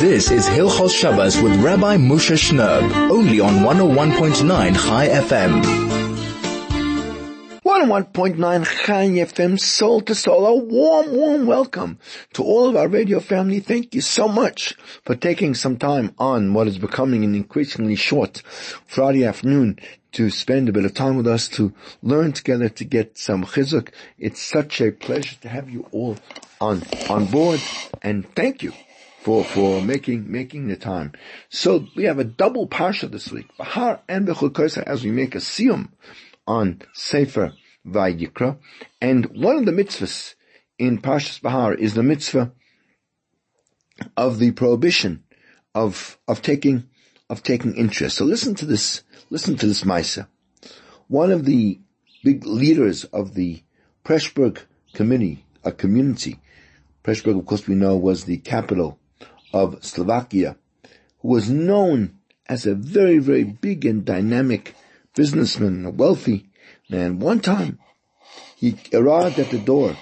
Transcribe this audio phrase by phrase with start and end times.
[0.00, 5.62] This is Hilchos Shabbos with Rabbi Moshe Shnerb, only on 101.9 Chai FM.
[7.62, 10.46] 101.9 Chai FM, oh soul to soul.
[10.46, 11.98] A warm, warm welcome
[12.32, 13.60] to all of our radio family.
[13.60, 14.74] Thank you so much
[15.04, 18.38] for taking some time on what is becoming an increasingly short
[18.86, 19.78] Friday afternoon
[20.12, 23.90] to spend a bit of time with us to learn together to get some chizuk.
[24.18, 26.16] It's such a pleasure to have you all
[26.58, 27.60] on, on board
[28.00, 28.72] and thank you
[29.20, 31.12] for, for making, making the time.
[31.50, 35.38] So we have a double parsha this week, Bahar and Bechukosa, as we make a
[35.38, 35.90] siyum
[36.46, 37.52] on Sefer
[37.86, 38.58] Vayikra.
[39.00, 40.34] And one of the mitzvahs
[40.78, 42.52] in Parshas Bahar is the mitzvah
[44.16, 45.24] of the prohibition
[45.74, 46.88] of, of taking,
[47.28, 48.16] of taking interest.
[48.16, 50.28] So listen to this, listen to this Maisa.
[51.08, 51.80] One of the
[52.24, 53.62] big leaders of the
[54.02, 54.62] Pressburg
[54.94, 56.40] committee, a community,
[57.04, 58.99] Pressburg, of course, we know was the capital
[59.52, 60.56] of Slovakia,
[61.20, 64.74] who was known as a very, very big and dynamic
[65.14, 66.50] businessman, a wealthy
[66.88, 67.18] man.
[67.18, 67.78] One time,
[68.56, 69.96] he arrived at the door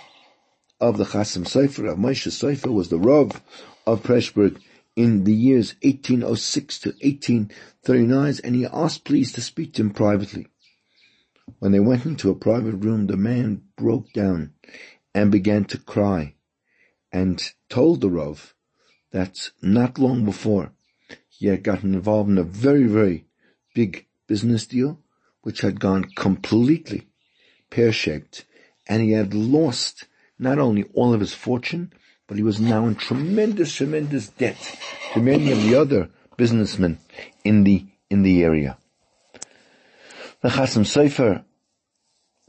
[0.80, 3.42] of the Chasam Sofer, of Moshe Sofer, was the Rav
[3.86, 4.60] of Pressburg
[4.96, 10.48] in the years 1806 to 1839, and he asked please to speak to him privately.
[11.58, 14.52] When they went into a private room, the man broke down
[15.14, 16.34] and began to cry
[17.12, 18.54] and told the Rav
[19.10, 20.72] that not long before
[21.28, 23.24] he had gotten involved in a very, very
[23.74, 24.98] big business deal,
[25.42, 27.06] which had gone completely
[27.70, 28.44] pear-shaped,
[28.88, 30.06] and he had lost
[30.38, 31.92] not only all of his fortune,
[32.26, 34.78] but he was now in tremendous, tremendous debt
[35.14, 36.98] to many of the other businessmen
[37.44, 38.76] in the, in the area.
[40.40, 41.44] The Chasam Sofer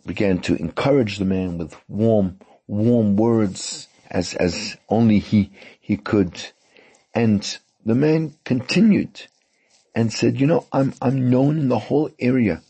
[0.06, 6.52] began to encourage the man with warm, warm words as, as only he, he could.
[7.14, 9.28] And the man continued
[9.96, 12.62] and said, you know, I'm, I'm known in the whole area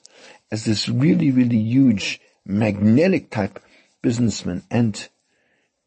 [0.51, 3.59] as this really, really huge magnetic type
[4.01, 4.63] businessman.
[4.72, 5.07] And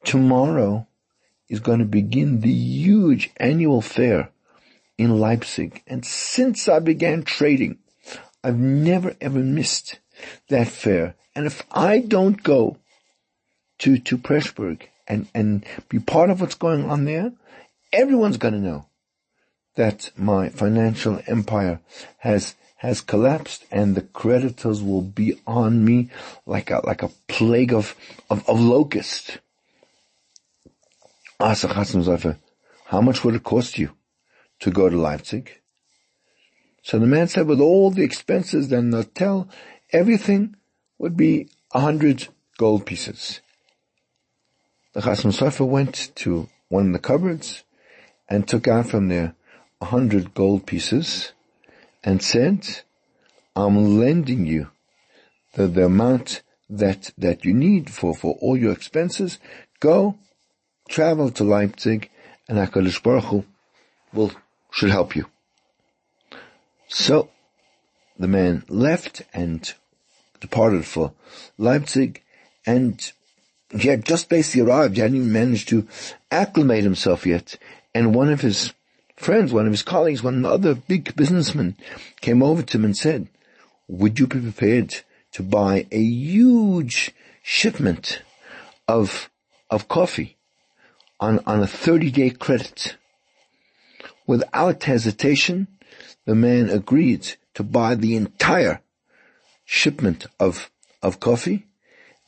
[0.04, 0.86] tomorrow
[1.48, 4.30] is going to begin the huge annual fair
[4.96, 5.82] in Leipzig.
[5.86, 7.78] And since I began trading,
[8.44, 9.98] I've never ever missed
[10.48, 11.14] that fair.
[11.34, 12.78] And if I don't go
[13.78, 17.32] to, to Pressburg and, and be part of what's going on there,
[17.92, 18.86] everyone's going to know
[19.76, 21.80] that my financial empire
[22.18, 26.10] has has collapsed and the creditors will be on me
[26.46, 27.94] like a like a plague of
[28.30, 29.38] of, of locusts.
[31.38, 31.66] Ask
[32.86, 33.90] how much would it cost you
[34.60, 35.60] to go to Leipzig?
[36.82, 39.48] So the man said, with all the expenses and the hotel,
[39.92, 40.56] everything
[40.98, 43.40] would be a hundred gold pieces.
[44.92, 47.64] The Chasam Sofer went to one of the cupboards
[48.28, 49.34] and took out from there
[49.80, 51.32] a hundred gold pieces
[52.04, 52.68] and said,
[53.56, 54.68] I'm lending you
[55.54, 59.38] the, the amount that, that you need for, for all your expenses.
[59.80, 60.18] Go,
[60.90, 62.10] travel to Leipzig
[62.46, 63.44] and HaKadosh Baruch Hu
[64.12, 64.32] will,
[64.70, 65.26] should help you.
[66.88, 67.30] So,
[68.18, 69.72] the man left and
[70.40, 71.12] departed for
[71.56, 72.22] Leipzig
[72.66, 73.10] and
[73.80, 74.96] he had just basically arrived.
[74.96, 75.86] He hadn't even managed to
[76.30, 77.56] acclimate himself yet.
[77.94, 78.72] And one of his
[79.16, 81.76] friends, one of his colleagues, one other big businessmen
[82.20, 83.28] came over to him and said,
[83.88, 85.00] would you be prepared
[85.32, 87.12] to buy a huge
[87.42, 88.22] shipment
[88.86, 89.30] of,
[89.70, 90.36] of coffee
[91.20, 92.96] on, on a 30 day credit?
[94.26, 95.66] Without hesitation,
[96.26, 98.80] the man agreed to buy the entire
[99.64, 100.70] shipment of,
[101.02, 101.66] of coffee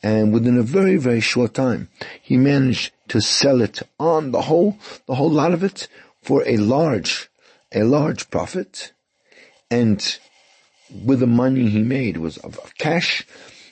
[0.05, 1.89] and within a very, very short time,
[2.21, 4.77] he managed to sell it on the whole,
[5.07, 5.87] the whole lot of it
[6.21, 7.27] for a large,
[7.73, 8.93] a large profit.
[9.71, 9.99] And
[11.03, 13.25] with the money he made was of, cash,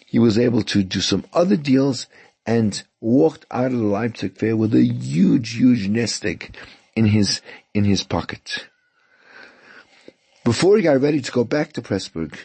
[0.07, 2.07] he was able to do some other deals
[2.47, 6.57] and walked out of the Leipzig fair with a huge, huge nest egg
[6.95, 7.43] in his,
[7.75, 8.67] in his pocket.
[10.43, 12.35] Before he got ready to go back to Pressburg,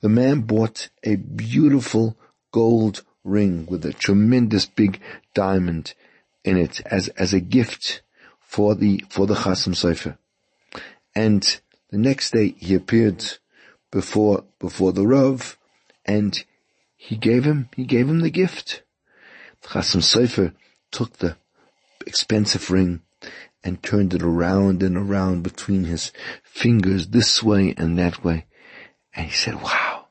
[0.00, 2.16] the man bought a beautiful
[2.50, 5.00] gold ring with a tremendous big
[5.34, 5.94] diamond
[6.44, 8.02] in it as, as a gift
[8.40, 10.16] for the, for the Chasam Sofer.
[11.14, 11.60] And
[11.90, 13.24] the next day he appeared
[13.90, 15.58] before, before the Rav
[16.04, 16.44] and
[16.96, 18.82] he gave him, he gave him the gift.
[19.62, 20.54] The Chasam Sofer
[20.90, 21.36] took the
[22.06, 23.00] expensive ring
[23.62, 26.12] and turned it around and around between his
[26.42, 28.46] fingers this way and that way.
[29.14, 30.06] And he said, wow,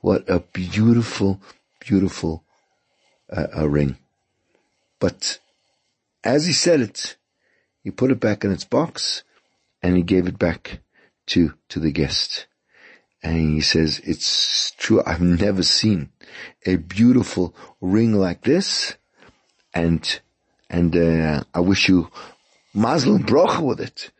[0.00, 1.40] what a beautiful,
[1.80, 2.44] beautiful
[3.28, 3.96] a, a ring.
[4.98, 5.38] But
[6.24, 7.16] as he said it,
[7.82, 9.22] he put it back in its box,
[9.82, 10.80] and he gave it back
[11.26, 12.46] to, to the guest.
[13.22, 16.10] And he says, it's true, I've never seen
[16.66, 18.96] a beautiful ring like this.
[19.74, 20.20] And,
[20.70, 22.10] and, uh, I wish you
[22.74, 24.10] mazel and bracha with it.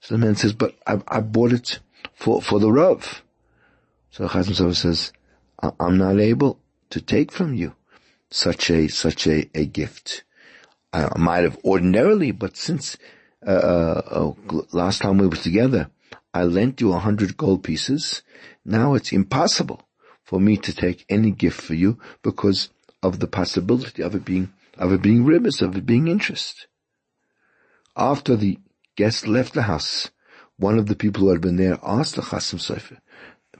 [0.00, 1.80] So the man says, but I, I bought it
[2.14, 3.22] for, for the Rav.
[4.10, 5.12] So Chasam Sofer says,
[5.80, 6.60] I'm not able
[6.90, 7.74] to take from you
[8.30, 10.24] such a, such a, a gift.
[10.92, 12.96] I might have ordinarily, but since,
[13.46, 15.90] uh, uh, uh, last time we were together,
[16.32, 18.22] I lent you a hundred gold pieces.
[18.64, 19.82] Now it's impossible
[20.24, 22.70] for me to take any gift for you because
[23.02, 26.66] of the possibility of it being, of it being ribbis, of it being interest.
[27.96, 28.58] After the
[28.96, 30.10] guest left the house,
[30.56, 32.98] one of the people who had been there asked the Chasam Sofer,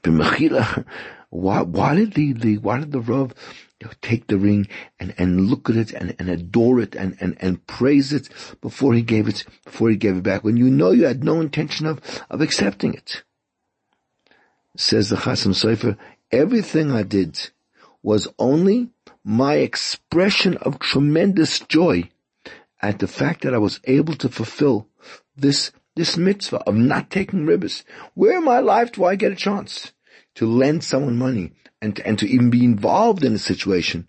[1.30, 3.34] why, why did the, the, why did the Rav
[4.00, 4.69] take the ring
[4.99, 8.28] and, and look at it and, and adore it and, and, and praise it
[8.61, 11.40] before he gave it, before he gave it back when you know you had no
[11.40, 12.00] intention of,
[12.31, 13.23] of accepting it?
[14.76, 15.96] Says the Chasam Sofer,
[16.31, 17.50] everything I did
[18.02, 18.90] was only
[19.25, 22.08] my expression of tremendous joy
[22.81, 24.87] at the fact that I was able to fulfill
[25.37, 27.84] this, this mitzvah of not taking ribbis.
[28.14, 29.93] Where in my life do I get a chance
[30.37, 31.52] to lend someone money
[31.86, 34.08] and, and to even be involved in a situation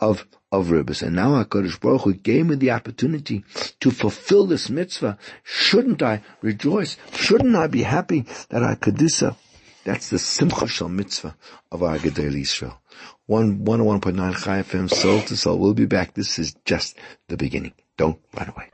[0.00, 1.02] of, of ribbis?
[1.02, 3.44] And now HaKadosh Baruch Hu gave me the opportunity
[3.80, 5.18] to fulfill this mitzvah.
[5.42, 6.96] Shouldn't I rejoice?
[7.12, 9.36] Shouldn't I be happy that I could do so?
[9.84, 11.36] That's the Simcha Shal Mitzvah
[11.70, 12.80] of our Gedel Israel.
[13.28, 15.58] 101.9 Chai FM, soul to soul.
[15.58, 16.14] We'll be back.
[16.14, 16.96] This is just
[17.28, 17.72] the beginning.
[17.96, 18.70] Don't run away.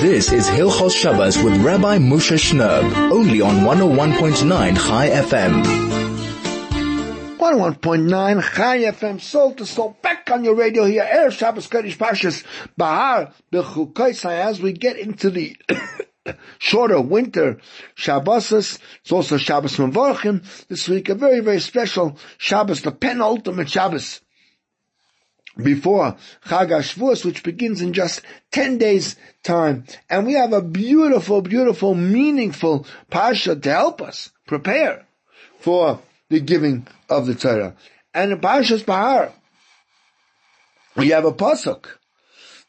[0.00, 6.17] This is Hilchos Shabbos with Rabbi Moshe Shnerb, only on 101.9 Chai FM.
[7.38, 12.44] 101.9 Chai FM, soul to soul, back on your radio here, Erev Shabbos Kodesh Pashas,
[12.76, 15.56] Bahar, B'chukoisai, as we get into the
[16.58, 17.60] shorter winter
[17.94, 18.50] Shabbos.
[18.50, 24.20] It's also Shabbos Mavarchim this week, a very, very special Shabbos, the penultimate Shabbos
[25.56, 29.14] before Chag HaShavuos, which begins in just 10 days
[29.44, 29.84] time.
[30.10, 35.06] And we have a beautiful, beautiful, meaningful Pasha to help us prepare
[35.60, 37.74] for the giving of the Torah.
[38.14, 39.32] And in Pasha's Bahar,
[40.96, 41.86] we have a Pasuk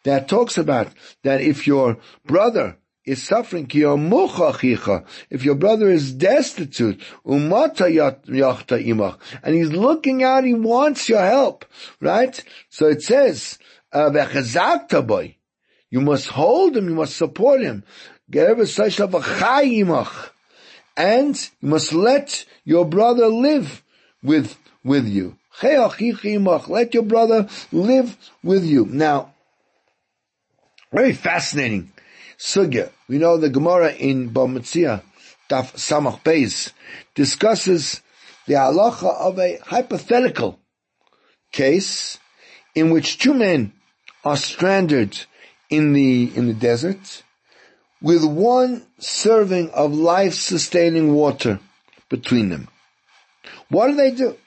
[0.03, 0.89] that talks about
[1.23, 3.97] that if your brother is suffering, if your
[5.55, 7.53] brother is destitute, and
[9.55, 11.65] he's looking out, he wants your help,
[11.99, 12.43] right?
[12.69, 13.57] So it says,
[13.91, 14.11] uh,
[15.89, 17.83] you must hold him, you must support him,
[20.99, 23.81] and you must let your brother live
[24.21, 25.37] with, with you.
[25.63, 28.85] Let your brother live with you.
[28.85, 29.33] Now,
[30.91, 31.93] very fascinating
[32.37, 32.91] sugya.
[33.07, 35.01] We know the Gemara in Bava Metzia,
[35.49, 36.73] Daf Samach Beis,
[37.15, 38.01] discusses
[38.45, 40.59] the halacha of a hypothetical
[41.53, 42.19] case
[42.75, 43.71] in which two men
[44.25, 45.17] are stranded
[45.69, 47.23] in the, in the desert
[48.01, 51.59] with one serving of life-sustaining water
[52.09, 52.67] between them.
[53.69, 54.37] What do they do?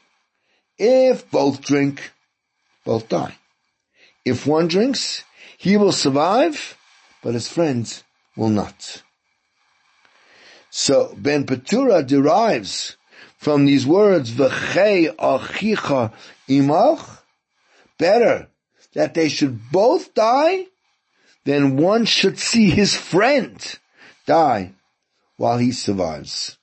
[0.79, 2.13] If both drink,
[2.85, 3.37] both die.
[4.25, 5.25] If one drinks,
[5.59, 6.77] he will survive,
[7.23, 8.03] but his friends
[8.37, 9.03] will not.
[10.71, 12.97] So Ben Petura derives
[13.37, 16.13] from these words, V'chei achicha
[16.49, 17.19] imach,
[17.99, 18.49] better
[18.95, 20.67] that they should both die
[21.45, 23.79] than one should see his friend
[24.27, 24.73] die
[25.37, 26.59] while he survives.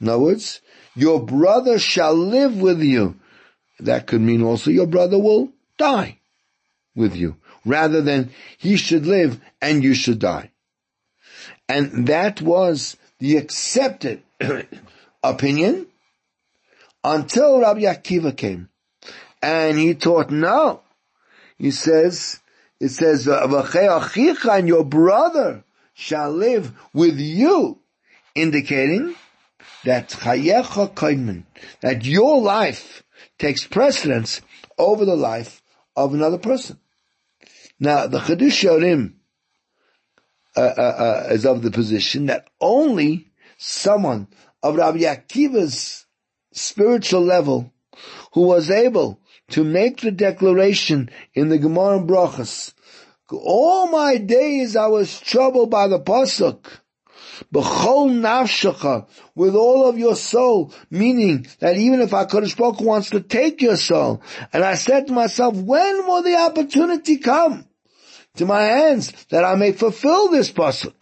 [0.00, 0.60] In other words,
[0.94, 3.16] your brother shall live with you.
[3.78, 6.18] That could mean also your brother will die
[6.94, 10.50] with you rather than he should live and you should die.
[11.68, 14.22] And that was the accepted
[15.22, 15.86] opinion
[17.02, 18.68] until Rabbi Akiva came.
[19.42, 20.80] And he taught no.
[21.58, 22.40] He says,
[22.80, 23.26] it says,
[24.50, 25.64] and your brother
[25.94, 27.80] shall live with you,
[28.34, 29.14] indicating
[29.84, 30.10] that
[31.80, 33.02] that your life
[33.38, 34.42] takes precedence
[34.78, 35.62] over the life
[35.94, 36.78] of another person.
[37.80, 39.14] Now, the Yorim
[40.56, 43.28] uh, uh, uh, is of the position that only
[43.58, 44.28] someone
[44.62, 46.06] of Rabbi Akiva's
[46.52, 47.72] spiritual level
[48.32, 52.72] who was able to make the declaration in the Gemara Brachas,
[53.30, 56.58] all my days I was troubled by the pasuk.
[57.52, 63.20] B'chol nafshecha, with all of your soul, meaning that even if HaKadosh Baruch wants to
[63.20, 64.22] take your soul,
[64.52, 67.66] and I said to myself, when will the opportunity come
[68.36, 70.94] to my hands that I may fulfill this pasuk?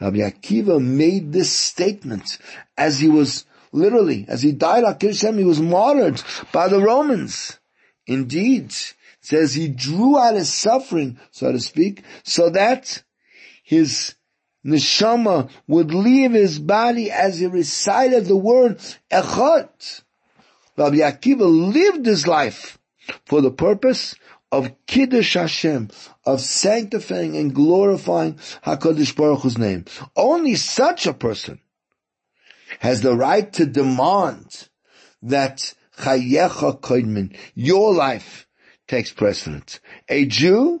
[0.00, 2.38] Rabbi Akiva made this statement
[2.76, 6.22] as he was literally, as he died Kirshem, he was martyred
[6.52, 7.58] by the Romans.
[8.06, 8.74] Indeed,
[9.20, 13.02] says he drew out his suffering, so to speak, so that
[13.62, 14.14] his
[14.64, 18.78] neshama would leave his body as he recited the word
[19.10, 20.02] echot.
[20.76, 22.78] Rabbi Akiva lived his life
[23.26, 24.14] for the purpose
[24.52, 25.90] of Kiddush Hashem,
[26.24, 28.34] of sanctifying and glorifying
[28.64, 29.84] HaKadosh Baruch Hu's name.
[30.16, 31.60] Only such a person
[32.80, 34.68] has the right to demand
[35.22, 38.46] that Chayecha Koidmin, your life,
[38.88, 39.80] takes precedence.
[40.08, 40.80] A Jew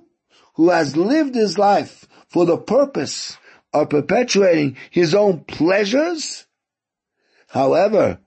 [0.54, 3.36] who has lived his life for the purpose
[3.74, 6.46] of perpetuating his own pleasures,
[7.48, 8.18] however,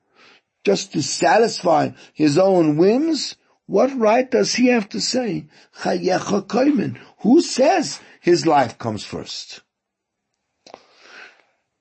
[0.64, 5.48] just to satisfy his own whims, what right does he have to say,
[5.80, 7.00] Chayecha Koimen?
[7.22, 9.63] Who says his life comes first?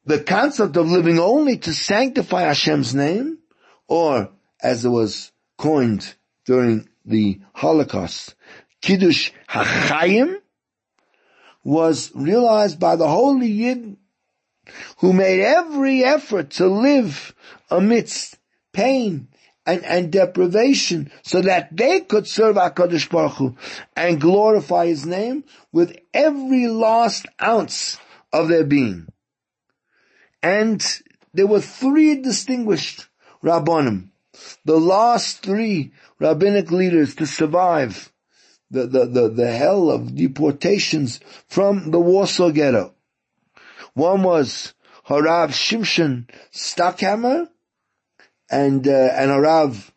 [0.04, 3.38] The concept of living only to sanctify Hashem's name,
[3.86, 4.30] or
[4.60, 8.34] as it was coined during the Holocaust,
[8.80, 10.40] Kiddush HaChaim,
[11.62, 13.96] was realized by the holy Yid
[14.98, 17.34] who made every effort to live
[17.70, 18.38] amidst
[18.72, 19.28] pain
[19.66, 23.56] and, and deprivation so that they could serve HaKadosh Baruch Hu
[23.96, 27.98] and glorify His name with every last ounce
[28.32, 29.11] of their being.
[30.42, 30.84] And
[31.32, 33.08] there were three distinguished
[33.42, 34.08] Rabbanim,
[34.64, 38.12] the last three rabbinic leaders to survive
[38.70, 42.94] the, the, the, the hell of deportations from the Warsaw Ghetto.
[43.94, 44.72] One was
[45.08, 47.48] Harav Shimshon Stockhammer,
[48.50, 49.90] and uh, and Arav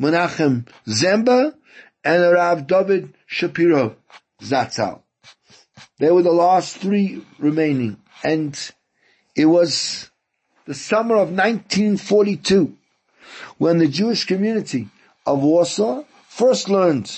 [0.00, 1.54] Menachem Ziemba
[2.02, 3.96] and Arav David Shapiro
[4.42, 5.02] Zatzal.
[5.98, 8.58] They were the last three remaining, and
[9.38, 10.10] it was
[10.66, 12.76] the summer of 1942
[13.56, 14.88] when the Jewish community
[15.24, 17.08] of Warsaw first learned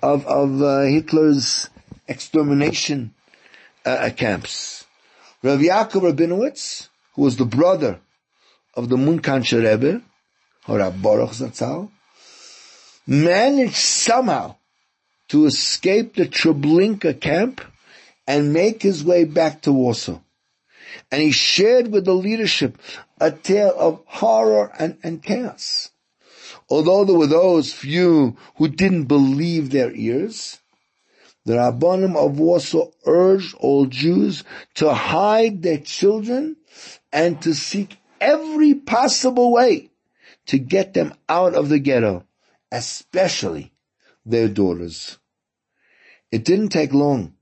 [0.00, 1.68] of of uh, Hitler's
[2.06, 3.12] extermination
[3.84, 4.86] uh, camps.
[5.42, 7.98] Rav Yaakov Rabinowitz, who was the brother
[8.74, 10.02] of the Munkanshe Rebbe,
[10.68, 11.90] or Baruch Zatzal,
[13.06, 14.54] managed somehow
[15.28, 17.60] to escape the Treblinka camp
[18.28, 20.20] and make his way back to Warsaw.
[21.10, 22.78] And he shared with the leadership
[23.20, 25.90] a tale of horror and, and chaos.
[26.68, 30.58] Although there were those few who didn't believe their ears,
[31.44, 34.44] the Rabbanim of Warsaw urged all Jews
[34.74, 36.56] to hide their children
[37.12, 39.90] and to seek every possible way
[40.46, 42.24] to get them out of the ghetto,
[42.70, 43.72] especially
[44.24, 45.18] their daughters.
[46.30, 47.34] It didn't take long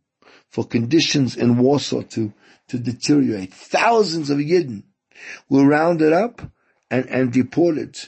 [0.49, 2.33] for conditions in Warsaw to,
[2.68, 3.52] to deteriorate.
[3.52, 4.84] Thousands of Yidden
[5.48, 6.42] were rounded up
[6.90, 7.98] and, and deported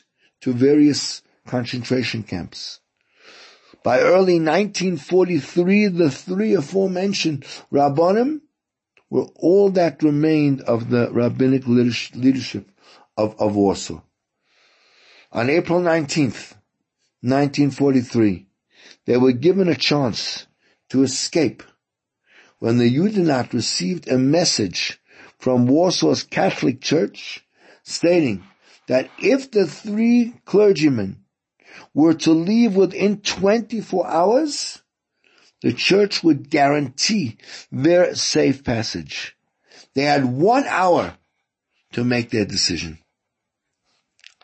[0.42, 2.80] to various concentration camps.
[3.82, 8.42] By early 1943, the three aforementioned Rabbanim
[9.08, 12.70] were all that remained of the rabbinic leadership
[13.16, 14.00] of, of Warsaw.
[15.32, 16.54] On April 19th,
[17.22, 18.46] 1943,
[19.06, 20.46] they were given a chance
[20.90, 21.62] to escape
[22.60, 25.00] when the Judenrat received a message
[25.38, 27.44] from Warsaw's Catholic Church
[27.82, 28.44] stating
[28.86, 31.24] that if the three clergymen
[31.94, 34.82] were to leave within 24 hours,
[35.62, 37.38] the church would guarantee
[37.72, 39.36] their safe passage.
[39.94, 41.16] They had one hour
[41.92, 42.98] to make their decision.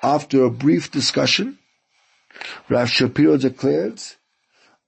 [0.03, 1.59] After a brief discussion,
[2.69, 4.03] Rav Shapiro declared,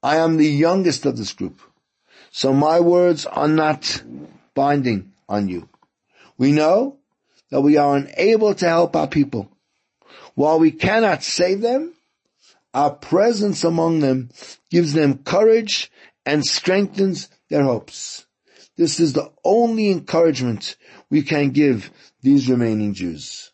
[0.03, 1.61] I am the youngest of this group,
[2.39, 4.01] so my words are not
[4.55, 5.69] binding on you.
[6.37, 6.99] We know
[7.51, 9.51] that we are unable to help our people.
[10.37, 11.95] While we cannot save them,
[12.73, 14.31] our presence among them
[14.71, 15.91] gives them courage
[16.25, 18.25] and strengthens their hopes.
[18.77, 20.77] This is the only encouragement
[21.11, 21.91] we can give
[22.23, 23.51] these remaining Jews.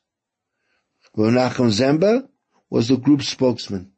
[1.16, 2.28] Menachem Ziemba
[2.68, 3.92] was the group spokesman.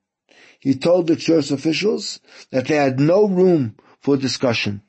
[0.60, 2.20] He told the church officials
[2.52, 3.74] that they had no room
[4.06, 4.82] for discussion.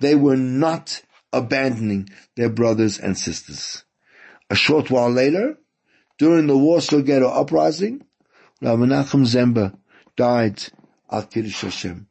[0.00, 1.00] They were not
[1.32, 3.84] abandoning their brothers and sisters.
[4.50, 5.58] A short while later,
[6.18, 8.04] during the Warsaw Ghetto uprising,
[8.60, 9.78] Rav Menachem Ziemba
[10.16, 10.60] died
[11.08, 12.08] al Kiddush Hashem.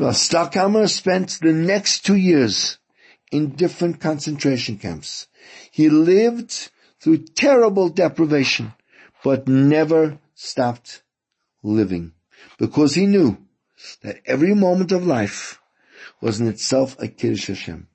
[0.00, 2.78] Rav Stockhammer spent the next two years
[3.30, 5.28] in different concentration camps.
[5.70, 8.72] He lived through terrible deprivation,
[9.22, 11.04] but never stopped
[11.62, 12.12] living
[12.58, 13.45] because he knew
[14.02, 15.60] that every moment of life
[16.20, 17.88] was in itself a Kiddush Hashem.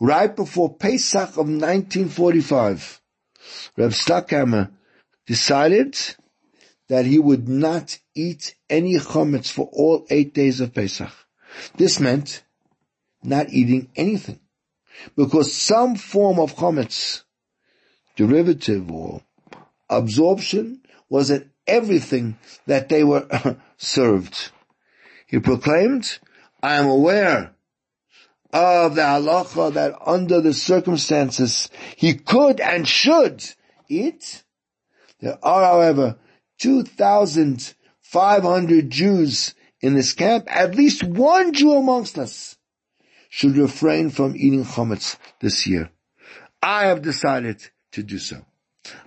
[0.00, 3.00] right before Pesach of 1945,
[3.76, 4.72] Reb Stockhammer
[5.26, 5.96] decided
[6.88, 11.12] that he would not eat any chametz for all eight days of Pesach.
[11.76, 12.42] This meant
[13.22, 14.40] not eating anything
[15.16, 17.22] because some form of chametz,
[18.16, 19.22] derivative or
[19.88, 22.36] absorption, was in everything
[22.66, 24.50] that they were served.
[25.32, 26.20] He proclaimed,
[26.62, 27.56] I am aware
[28.52, 33.42] of the halacha that under the circumstances he could and should
[33.88, 34.44] eat.
[35.20, 36.18] There are, however,
[36.58, 40.44] 2,500 Jews in this camp.
[40.48, 42.58] At least one Jew amongst us
[43.30, 45.90] should refrain from eating chametz this year.
[46.62, 48.44] I have decided to do so.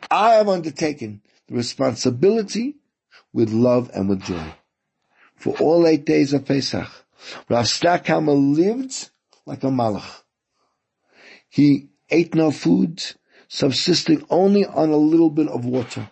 [0.10, 2.78] I have undertaken the responsibility
[3.32, 4.56] with love and with joy.
[5.46, 6.90] For all eight days of Pesach,
[7.50, 9.12] Rav Stockhammer lived
[9.46, 10.24] like a malach.
[11.50, 13.04] He ate no food,
[13.48, 16.10] subsisting only on a little bit of water.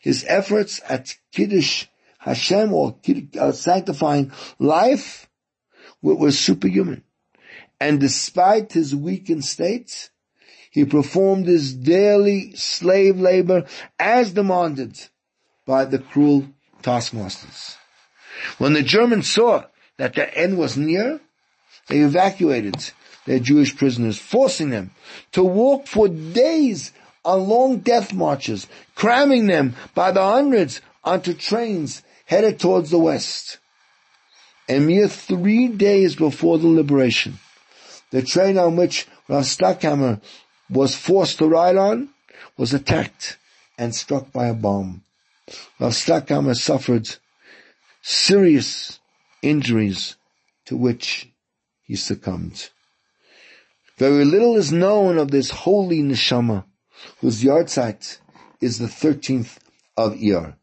[0.00, 1.86] His efforts at Kiddush
[2.18, 2.96] Hashem or
[3.38, 5.28] uh, sanctifying life
[6.02, 7.04] were superhuman.
[7.78, 10.10] And despite his weakened state,
[10.72, 13.66] he performed his daily slave labor
[14.00, 14.98] as demanded
[15.64, 16.48] by the cruel
[16.82, 17.76] taskmasters.
[18.58, 19.64] When the Germans saw
[19.96, 21.20] that their end was near,
[21.88, 22.76] they evacuated
[23.26, 24.90] their Jewish prisoners, forcing them
[25.32, 26.92] to walk for days
[27.24, 33.58] on long death marches, cramming them by the hundreds onto trains headed towards the west.
[34.68, 37.38] A mere three days before the liberation,
[38.10, 40.20] the train on which Rav
[40.70, 42.10] was forced to ride on
[42.56, 43.38] was attacked
[43.78, 45.02] and struck by a bomb.
[45.78, 47.16] Rav suffered
[48.02, 49.00] serious
[49.42, 50.16] injuries
[50.66, 51.30] to which
[51.82, 52.70] he succumbed.
[53.96, 56.64] Very little is known of this holy neshama,
[57.20, 58.18] whose yahrzeit
[58.60, 59.58] is the 13th
[59.96, 60.56] of Iyar.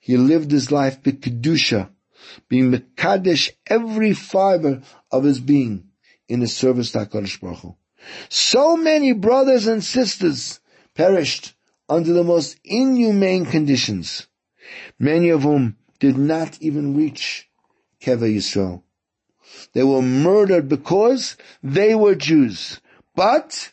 [0.00, 1.90] He lived his life b'kedusha,
[2.48, 5.88] being mekadesh every fiber of his being
[6.28, 7.76] in the service to HaKadosh Baruch Hu.
[8.28, 10.60] So many brothers and sisters
[10.94, 11.54] perished
[11.88, 14.26] under the most inhumane conditions,
[14.98, 17.48] many of whom did not even reach
[18.00, 18.82] Kever Yisrael.
[19.72, 22.80] They were murdered because they were Jews.
[23.14, 23.72] But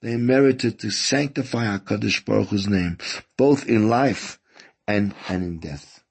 [0.00, 2.98] they merited to sanctify HaKadosh Baruch Hu's name,
[3.36, 4.38] both in life
[4.86, 6.02] and, and in death.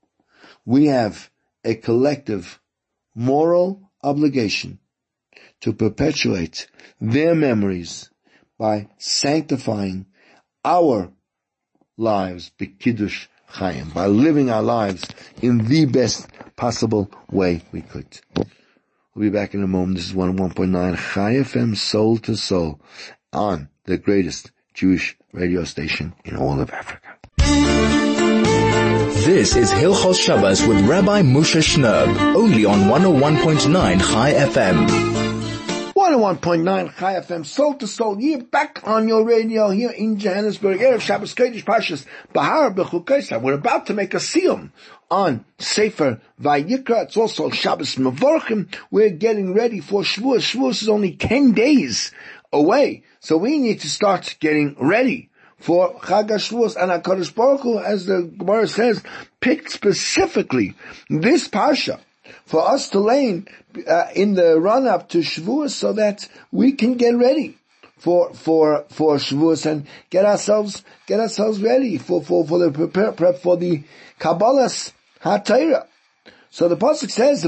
[0.66, 1.30] We have
[1.64, 2.60] a collective
[3.16, 4.80] moral obligation
[5.62, 6.68] to perpetuate
[7.02, 8.10] their memories
[8.58, 10.06] by sanctifying
[10.64, 11.12] our
[11.98, 13.28] lives, B'Kiddush
[13.94, 15.06] By living our lives
[15.42, 18.20] in the best possible way we could.
[18.36, 18.46] We'll
[19.16, 19.98] be back in a moment.
[19.98, 22.80] This is 101.9 Chai FM Soul to Soul
[23.34, 27.18] on the greatest Jewish radio station in all of Africa.
[29.26, 35.17] This is Hilchos Shabbos with Rabbi Moshe Shnerb, only on 101.9 Chai FM.
[36.08, 41.02] 101.9 Chai FM, soul to soul, You're back on your radio here in Johannesburg, Erev
[41.02, 43.42] Shabbos Kodesh Pashas, Bahar Bechukesa.
[43.42, 44.72] We're about to make a siyum
[45.12, 47.04] on Sefer Vayikra.
[47.04, 48.74] It's also Shabbos Mavorchim.
[48.90, 50.56] We're getting ready for Shavuos.
[50.56, 52.14] Shavuos is only 10 days
[52.54, 53.04] away.
[53.20, 58.06] So we need to start getting ready for Chag HaShavuos and HaKadosh Baruch Hu, as
[58.06, 59.04] the Gemara says,
[59.42, 60.74] picked specifically
[61.10, 62.00] this Parsha
[62.46, 63.44] for us to lay
[63.88, 67.58] uh, in the run up to Shavuos so that we can get ready
[67.98, 73.12] for for for Shavuos and get ourselves get ourselves ready for for for the prepare
[73.12, 73.84] prep for the
[74.20, 75.88] Kabbalas HaTorah.
[76.50, 77.44] So the pasuk says,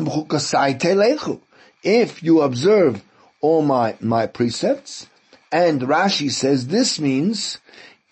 [1.83, 3.01] "If you observe
[3.41, 5.07] all my my precepts,"
[5.51, 7.59] and Rashi says this means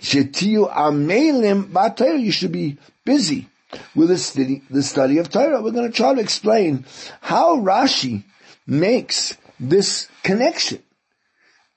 [0.02, 3.48] "Shetiu amelim You should be busy
[3.96, 5.62] with the study, the study of Torah.
[5.62, 6.86] We're going to try to explain
[7.22, 8.24] how Rashi
[8.66, 10.84] makes this connection.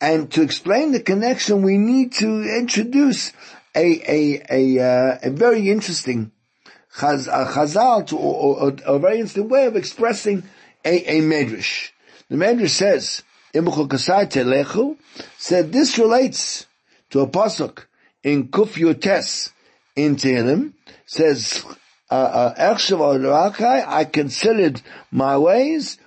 [0.00, 3.32] And to explain the connection, we need to introduce
[3.74, 6.32] a, a, a, uh, a very interesting
[6.96, 10.42] chaz, chazal, to, or, a very interesting way of expressing
[10.84, 11.90] a, a medrash.
[12.28, 13.22] The medrash says,
[15.38, 16.66] said this relates
[17.10, 17.84] to a pasuk
[18.22, 19.50] in Kuf Yotes
[19.96, 20.72] in Tehillim,
[21.04, 21.64] says
[22.10, 25.98] I considered my ways.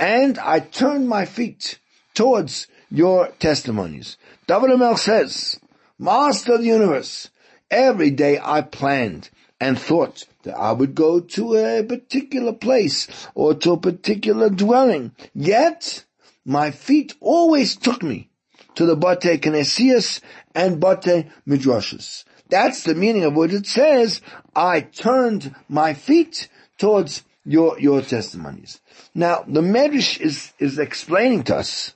[0.00, 1.78] And I turned my feet
[2.14, 4.16] towards your testimonies.
[4.46, 5.60] David says,
[5.98, 7.30] Master of the universe,
[7.70, 13.54] every day I planned and thought that I would go to a particular place or
[13.54, 15.12] to a particular dwelling.
[15.34, 16.04] Yet,
[16.44, 18.30] my feet always took me
[18.74, 20.20] to the Bate Knesias
[20.54, 22.24] and Bate Midrashas.
[22.48, 24.20] That's the meaning of what it says,
[24.54, 28.80] I turned my feet towards your, your testimonies.
[29.14, 31.94] Now, the Medrash is, is explaining to us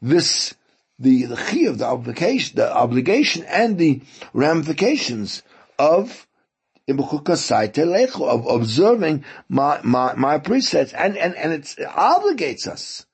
[0.00, 0.54] this,
[0.98, 4.02] the, the of the obligation, the obligation and the
[4.32, 5.42] ramifications
[5.78, 6.26] of
[8.28, 13.06] of observing my, my, my precepts and, and, and it obligates us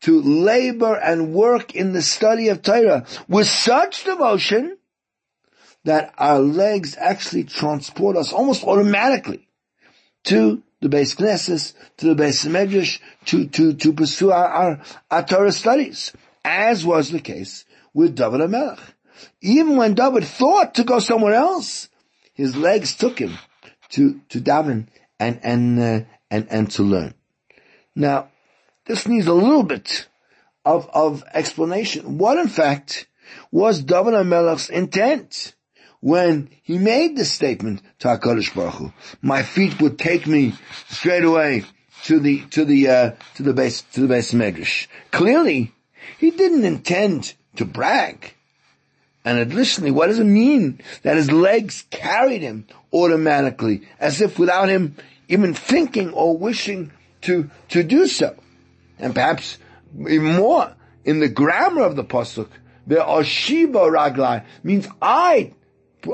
[0.00, 4.76] to labor and work in the study of Torah with such devotion
[5.84, 9.48] that our legs actually transport us almost automatically
[10.24, 15.24] to the base Knesset, to the base Medrash, to, to, to pursue our, our, our
[15.24, 16.12] Torah studies,
[16.44, 17.64] as was the case
[17.94, 18.80] with David HaMelech.
[19.40, 21.88] Even when David thought to go somewhere else,
[22.34, 23.38] his legs took him
[23.90, 24.88] to, to daven
[25.20, 27.14] and, and, uh, and, and to learn.
[27.94, 28.28] Now,
[28.86, 30.08] this needs a little bit
[30.64, 32.18] of, of explanation.
[32.18, 33.06] What in fact
[33.50, 35.54] was David HaMelech's intent?
[36.02, 40.52] When he made the statement to HaKadosh Baruch Hu, my feet would take me
[40.88, 41.64] straight away
[42.04, 44.88] to the, to the, uh, to the base, to the base Medrash.
[45.12, 45.72] Clearly,
[46.18, 48.34] he didn't intend to brag.
[49.24, 54.68] And additionally, what does it mean that his legs carried him automatically, as if without
[54.68, 54.96] him
[55.28, 56.90] even thinking or wishing
[57.22, 58.34] to, to do so?
[58.98, 59.56] And perhaps
[59.96, 62.48] even more, in the grammar of the Pasuk,
[62.88, 65.52] the Oshiba Raglai means I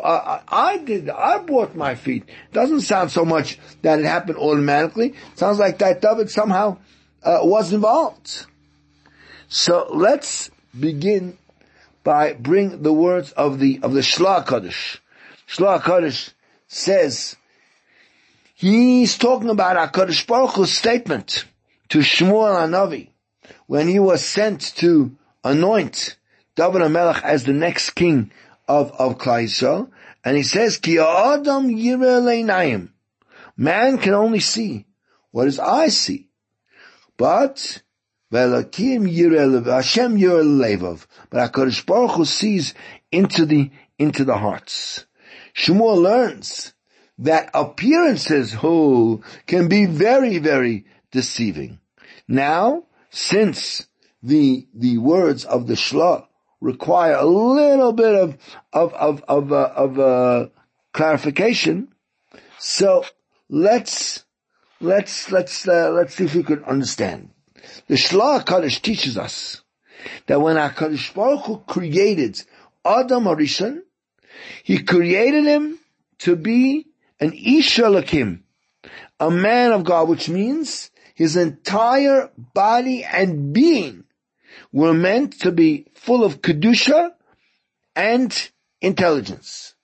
[0.05, 2.25] I, I did, I bought my feet.
[2.53, 5.15] Doesn't sound so much that it happened automatically.
[5.35, 6.79] sounds like that David somehow
[7.23, 8.47] uh, was involved.
[9.49, 11.39] So let's begin
[12.05, 15.01] by bring the words of the of the Shla Kaddish.
[15.49, 16.31] Shla Kaddish
[16.67, 17.37] says
[18.55, 21.45] he's talking about Hakadosh Baruch Hu's statement
[21.89, 23.09] to Shmuel Hanavi
[23.67, 26.17] when he was sent to anoint
[26.57, 28.31] David HaMelech as the next king
[28.69, 29.91] of, of Klai
[30.25, 32.89] and he says, Ki adam yireh
[33.57, 34.87] Man can only see
[35.31, 36.29] what his eyes see.
[37.17, 37.83] But,
[38.33, 41.07] Velakim yireh Hashem yireh levav.
[41.31, 42.75] But HaKadosh Baruch Hu sees
[43.11, 45.07] into the, into the hearts.
[45.55, 46.75] Shmuel learns
[47.19, 51.81] that appearances who can be very, very deceiving.
[52.29, 53.89] Now, since
[54.23, 56.28] the, the words of the Shlah
[56.61, 58.37] require a little bit of
[58.73, 60.49] of of of, uh, of uh,
[60.93, 61.89] clarification.
[62.59, 63.05] So
[63.49, 64.25] let's
[64.81, 67.31] let's let's uh, let's see if we can understand.
[67.87, 69.63] The Shlah Kaddish teaches us
[70.27, 72.43] that when Hakadosh Baruch Hu created
[72.85, 73.83] Adam Arishon,
[74.63, 75.79] he created him
[76.19, 76.87] to be
[77.21, 78.43] an Isha Lakim,
[79.19, 84.05] a man of God, which means his entire body and being
[84.73, 87.11] were meant to be full of kedusha
[87.97, 89.75] and intelligence.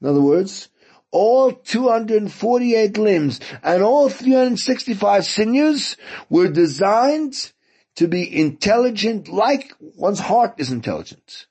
[0.00, 0.68] In other words,
[1.10, 5.96] all 248 limbs and all 365 sinews
[6.28, 7.52] were designed
[7.96, 11.46] to be intelligent like one's heart is intelligent.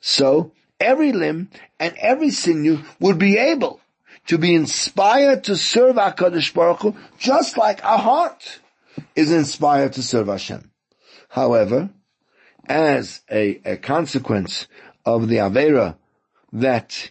[0.00, 3.80] So every limb and every sinew would be able
[4.28, 8.60] to be inspired to serve HaKadosh Baruch Hu just like our heart
[9.14, 10.70] is inspired to serve Hashem.
[11.28, 11.90] However,
[12.66, 14.66] as a, a consequence
[15.04, 15.96] of the Avera
[16.52, 17.10] that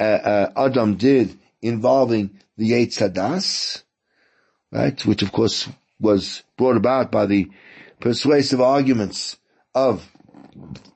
[0.00, 3.82] uh, uh, Adam did involving the Hadas,
[4.70, 5.68] right, which of course
[6.00, 7.50] was brought about by the
[8.00, 9.36] persuasive arguments
[9.74, 10.10] of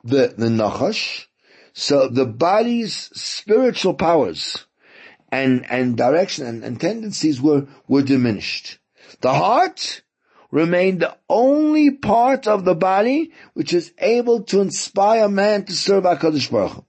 [0.04, 1.26] the, the Nachash.
[1.72, 4.66] So the body's spiritual powers
[5.30, 8.78] and, and direction and, and tendencies were, were diminished.
[9.20, 10.02] The heart
[10.50, 16.04] remain the only part of the body which is able to inspire man to serve
[16.04, 16.84] HaKadosh Baruch Hu.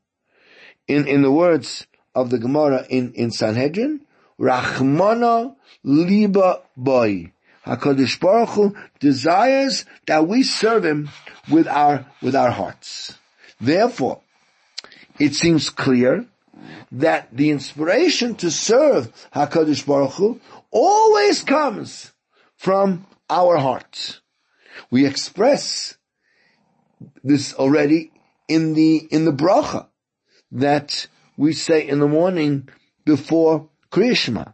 [0.88, 4.02] In, in the words of the Gemara in, in Sanhedrin,
[4.40, 7.32] Rachmana liba boy.
[7.66, 11.10] HaKadosh Baruch Hu desires that we serve Him
[11.50, 13.18] with our, with our hearts.
[13.60, 14.22] Therefore,
[15.20, 16.26] it seems clear
[16.92, 20.40] that the inspiration to serve HaKadosh Baruch Hu
[20.72, 22.12] always comes
[22.56, 24.22] from our hearts.
[24.90, 25.98] We express
[27.24, 28.12] this already
[28.48, 29.88] in the, in the bracha
[30.52, 32.70] that we say in the morning
[33.06, 34.54] before Krishma.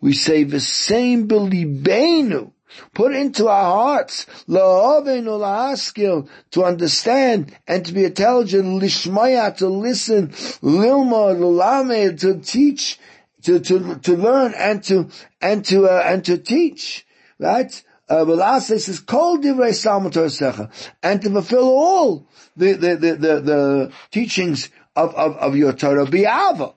[0.00, 2.52] We say the same belibenu,
[2.94, 10.28] put into our hearts, la'avenu la'askil, to understand and to be intelligent, lishmaya, to listen,
[10.62, 12.98] lilma, to teach,
[13.42, 15.08] to, to, to learn and to,
[15.40, 17.06] and to, uh, and to teach,
[17.38, 17.82] right?
[18.08, 20.70] Uh, says, Kol divrei Secha,
[21.02, 26.06] and to fulfill all the, the, the, the, the teachings of, of, of your Torah,
[26.06, 26.74] bi'ava,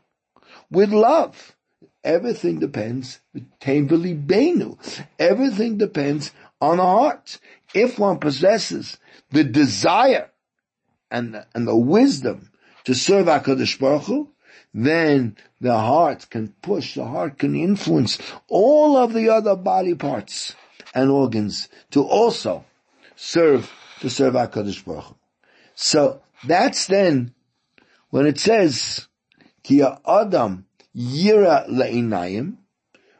[0.72, 1.56] with love.
[2.04, 4.78] Everything depends, benu.
[5.20, 7.40] Everything depends on the heart.
[7.74, 8.98] If one possesses
[9.32, 10.32] the desire
[11.12, 12.52] and, and the wisdom
[12.86, 14.30] to serve HaKadosh Baruch Hu,
[14.74, 20.56] then the heart can push, the heart can influence all of the other body parts
[20.98, 22.66] and organs to also
[23.16, 25.16] serve, to serve HaKadosh Baruch Hu.
[25.76, 27.36] So that's then
[28.10, 29.08] when it says,
[29.62, 32.58] Ki Adam yira le'inayim,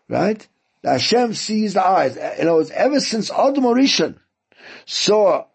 [0.10, 0.48] right?
[0.84, 2.18] Hashem sees the eyes.
[2.18, 4.18] In other words, ever since Adam Orishan
[4.86, 5.46] saw,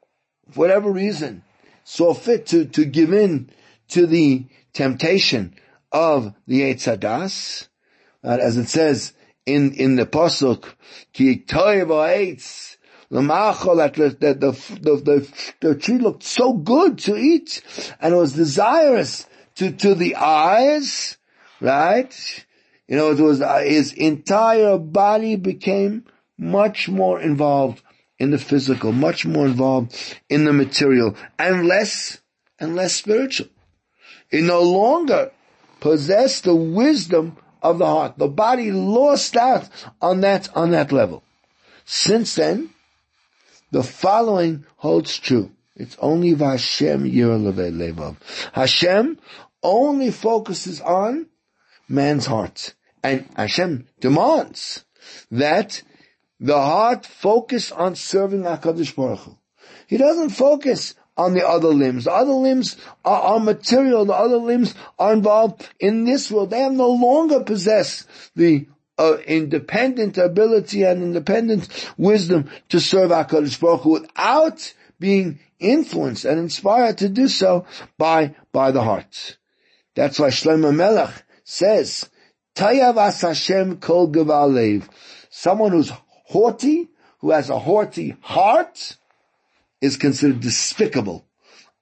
[0.50, 1.42] for whatever reason,
[1.82, 3.50] saw fit to, to give in
[3.88, 5.54] to the temptation
[5.90, 7.66] of the Eitzadas,
[8.22, 9.12] right, as it says
[9.46, 10.74] in, in the Pasuk,
[11.12, 11.88] Ki Toiv
[13.10, 17.62] that the, the, the, the, the tree looked so good to eat
[18.00, 19.26] and it was desirous
[19.56, 21.18] to, to the eyes,
[21.60, 22.44] right?
[22.88, 26.04] You know, it was, uh, his entire body became
[26.38, 27.82] much more involved
[28.18, 32.20] in the physical, much more involved in the material and less,
[32.58, 33.48] and less spiritual.
[34.30, 35.32] It no longer
[35.80, 38.18] possessed the wisdom of the heart.
[38.18, 39.68] The body lost out
[40.00, 41.22] on that, on that level.
[41.84, 42.70] Since then,
[43.70, 45.50] the following holds true.
[45.76, 48.16] It's only Vashem Levav.
[48.52, 49.18] Hashem
[49.62, 51.26] only focuses on
[51.88, 52.74] man's heart.
[53.02, 54.84] And Hashem demands
[55.30, 55.82] that
[56.38, 59.38] the heart focus on serving HaKadosh Baruch Hu.
[59.86, 62.04] He doesn't focus on the other limbs.
[62.04, 64.04] The other limbs are, are, material.
[64.04, 66.50] The other limbs are involved in this world.
[66.50, 68.66] They no longer possess the
[68.98, 76.38] uh, independent ability and independent wisdom to serve HaKadosh Baruch Hu without being influenced and
[76.38, 77.66] inspired to do so
[77.98, 79.38] by, by the heart.
[79.94, 82.08] That's why Shlomo Melech says,
[82.54, 84.88] Tayavas Hashem kol gevalev.
[85.30, 85.92] Someone who's
[86.26, 88.96] haughty, who has a haughty heart,
[89.82, 91.26] is considered despicable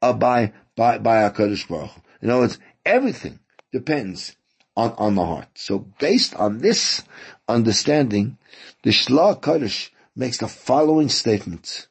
[0.02, 1.92] uh, by, by, by HaKadosh Baruch.
[2.20, 3.38] In other words, everything
[3.72, 4.34] depends
[4.76, 5.48] on, on the heart.
[5.54, 7.04] So based on this
[7.46, 8.38] understanding,
[8.82, 11.86] the Shla Kaddish makes the following statement,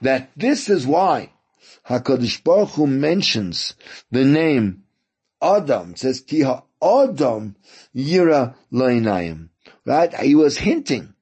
[0.00, 1.30] that this is why
[1.88, 3.74] HaKadosh Baruch Hu mentions
[4.10, 4.84] the name
[5.40, 7.56] Adam, says Ki Adam
[7.94, 9.50] Yira Loinayim.
[9.84, 10.12] Right?
[10.14, 11.14] He was hinting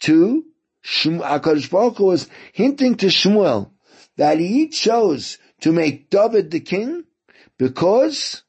[0.00, 0.44] to
[0.84, 3.70] HaKadosh Baruch Hu was hinting to Shmuel
[4.16, 7.04] that he chose to make David the king
[7.56, 8.42] because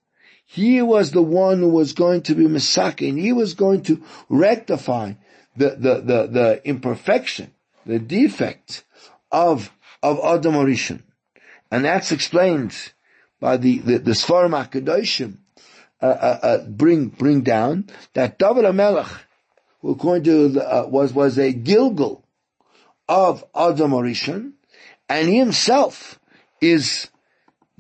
[0.46, 3.20] he was the one who was going to be Misakin.
[3.20, 5.14] He was going to rectify
[5.56, 7.54] the, the, the, the imperfection,
[7.86, 8.84] the defect
[9.32, 11.04] of, of Adam Orishan.
[11.72, 12.76] And that's explained
[13.40, 15.38] by the, the, the HaKadoshim,
[16.02, 19.20] uh, uh, uh, bring, bring down that David HaMelech,
[19.84, 22.22] according to, uh, was, was a Gilgul
[23.08, 24.54] of Adam Orishan,
[25.08, 26.20] and he himself
[26.62, 27.10] is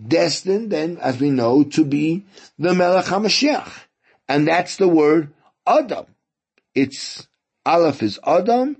[0.07, 2.25] destined then, as we know, to be
[2.57, 3.71] the Melech HaMashiach.
[4.27, 5.33] And that's the word
[5.67, 6.05] Adam.
[6.73, 7.27] It's,
[7.65, 8.77] Aleph is Adam,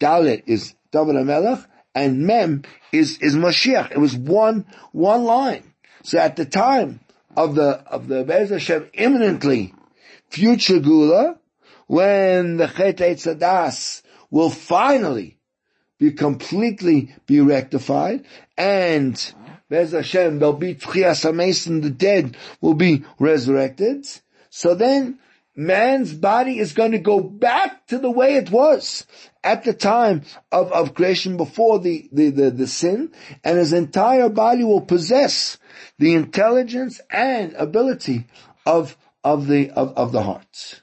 [0.00, 3.90] Dalet is David HaMelech, and Mem is, is Mashiach.
[3.90, 5.74] It was one, one line.
[6.02, 7.00] So at the time
[7.36, 9.74] of the, of the Bez Hashem imminently
[10.30, 11.38] future Gula,
[11.88, 15.38] when the Chet Sadas will finally
[15.98, 18.24] be completely be rectified,
[18.56, 19.34] and
[19.68, 24.06] Bez Hashem, there'll be Tchias HaMesim, the dead will be resurrected.
[24.50, 25.18] So then,
[25.56, 29.06] man's body is going to go back to the way it was
[29.42, 30.22] at the time
[30.52, 33.10] of, of creation before the, the, the, the sin,
[33.42, 35.58] and his entire body will possess
[35.98, 38.26] the intelligence and ability
[38.64, 40.82] of, of the, of, of the heart.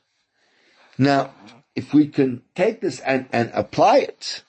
[0.97, 1.31] Now,
[1.75, 4.43] if we can take this and, and apply it,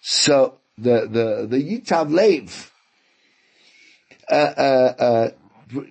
[0.00, 2.72] so the the the Yitav Lev
[4.30, 5.30] uh, uh, uh,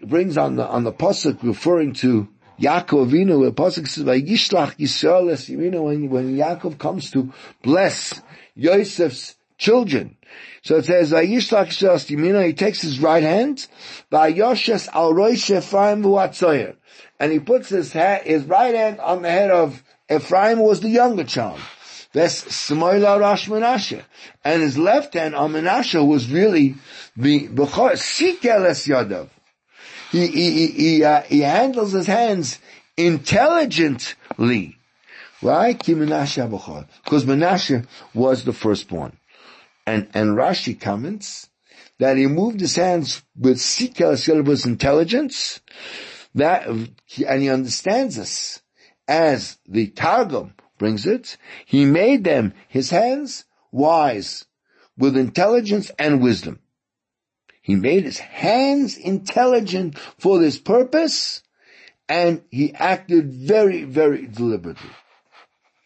[0.05, 2.27] brings on the on the pasuk referring to
[2.59, 3.43] Yaakov Avinu.
[3.43, 8.21] The pasuk says, "Vayishlach Yisrael es when when Yaakov comes to bless
[8.57, 10.17] Yosef's children."
[10.63, 13.67] So it says, "Vayishlach Yisrael es He takes his right hand,
[14.11, 16.75] Vayoshes al Roish Ephraim v'atzoyer,
[17.19, 20.89] and he puts his ha- his right hand on the head of Ephraim, was the
[20.89, 21.59] younger child.
[22.15, 24.01] That's Smoila Rosh Menashe.
[24.45, 26.75] And his left hand on Menashe was really
[27.17, 29.27] the Bechor, Sikeles Yadav.
[30.11, 32.59] He, he, he, uh, he handles his hands
[32.95, 34.77] intelligently.
[35.41, 35.77] Right?
[35.77, 39.17] Ki Menashe Because Menashe was the firstborn.
[39.85, 41.49] And, and Rashi comments
[41.99, 45.61] that he moved his hands with Sikel syllabus intelligence,
[46.33, 46.95] that, and
[47.41, 48.61] he understands this
[49.07, 54.45] as the Targum brings it, he made them, his hands, wise,
[54.97, 56.59] with intelligence and wisdom.
[57.61, 61.41] He made his hands intelligent for this purpose,
[62.07, 64.91] and he acted very, very deliberately.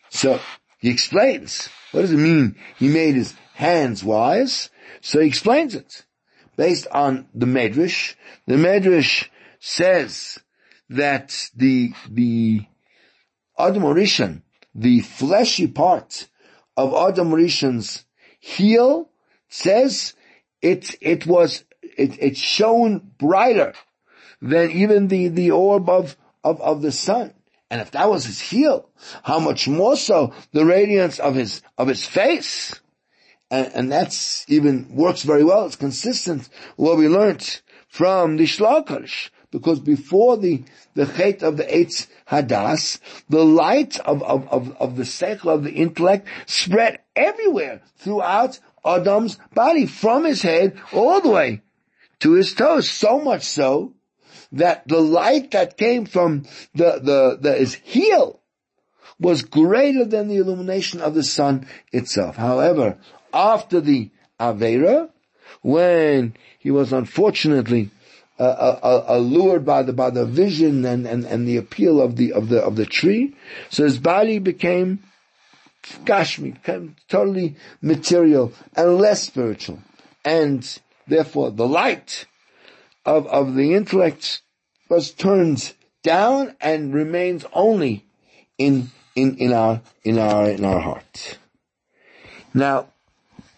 [0.10, 0.40] So,
[0.80, 2.56] he explains, what does it mean?
[2.78, 4.70] He made his hands wise.
[5.02, 6.06] So he explains it.
[6.56, 8.16] Based on the Medrash,
[8.48, 9.28] the Medrash
[9.60, 10.40] says
[10.90, 12.62] that the, the
[13.58, 14.42] Adam
[14.74, 16.30] the fleshy part
[16.78, 17.36] of Adam
[18.40, 19.10] heel
[19.50, 20.14] says
[20.62, 21.66] it, it was,
[21.98, 23.74] it, it shone brighter
[24.42, 27.34] than even the, the orb of, of, of the sun.
[27.70, 28.90] And if that was his heel,
[29.24, 32.80] how much more so the radiance of his, of his face?
[33.52, 35.66] And, and that's even works very well.
[35.66, 39.30] It's consistent with what we learned from the Shlakarish.
[39.52, 44.96] Because before the, the chait of the Eitz Hadas, the light of, of, of, of
[44.96, 51.30] the seichel of the intellect spread everywhere throughout Adam's body, from his head all the
[51.30, 51.62] way
[52.20, 52.88] to his toes.
[52.88, 53.96] So much so
[54.52, 58.42] that the light that came from the, the, the his heel
[59.20, 62.36] was greater than the illumination of the sun itself.
[62.38, 62.98] However,
[63.34, 65.10] after the Avera,
[65.62, 67.92] when he was unfortunately
[68.40, 72.16] uh, uh, uh, allured by the by the vision and, and, and the appeal of
[72.16, 73.36] the of the of the tree.
[73.70, 75.04] So his body became
[76.06, 79.80] gashmi, became totally material and less spiritual,
[80.24, 82.28] and therefore the light
[83.06, 84.42] of of the intellect
[84.90, 88.06] was turned down and remains only
[88.58, 91.38] in in in our in our in our heart.
[92.54, 92.88] Now,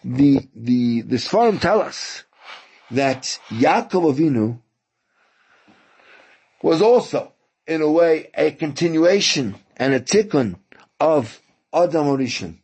[0.04, 2.24] the the the Sfarim tell us
[2.90, 4.58] that Yaakov Avinu
[6.62, 7.32] was also,
[7.66, 10.56] in a way, a continuation and a tikkun
[11.00, 11.40] of
[11.72, 12.58] Adam Orishan.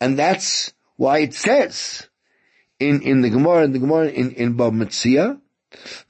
[0.00, 2.08] And that's why it says
[2.80, 5.40] in, in the Gemara, in the Gemara in, in Bava Metzia,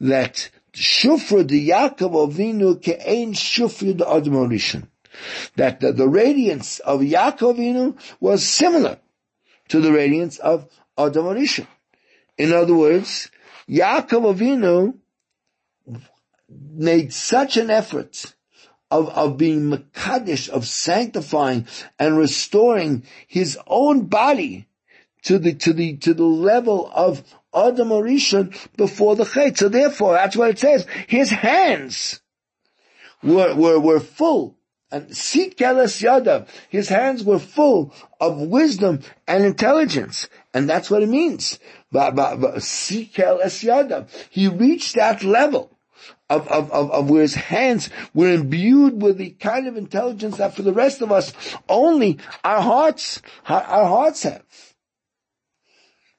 [0.01, 4.87] that Shufra de Yaakov Avinu ke'ein Shufra de Adam Orishan.
[5.57, 8.99] That the, the radiance of Yaakov Avinu was similar
[9.69, 11.47] to the radiance of Adam.
[12.37, 13.31] In other words,
[13.69, 14.95] Yaakov Avinu
[16.49, 18.35] made such an effort
[18.91, 21.67] of, of being Makadish, of sanctifying
[21.99, 24.67] and restoring his own body
[25.25, 27.23] to the, to the, to the level of
[27.55, 27.89] Adam
[28.77, 29.59] before the Chait.
[29.59, 30.87] So therefore, that's what it says.
[31.07, 32.21] His hands
[33.23, 34.58] were, were, were full.
[34.91, 40.29] And Sikeles Yadav, his hands were full of wisdom and intelligence.
[40.55, 41.59] And that's what it means.
[41.93, 44.09] Sikeles Yadav.
[44.31, 45.79] He reached that level
[46.31, 50.55] of, of, of, of where his hands were imbued with the kind of intelligence that
[50.55, 51.33] for the rest of us
[51.69, 54.43] only our hearts, our hearts have.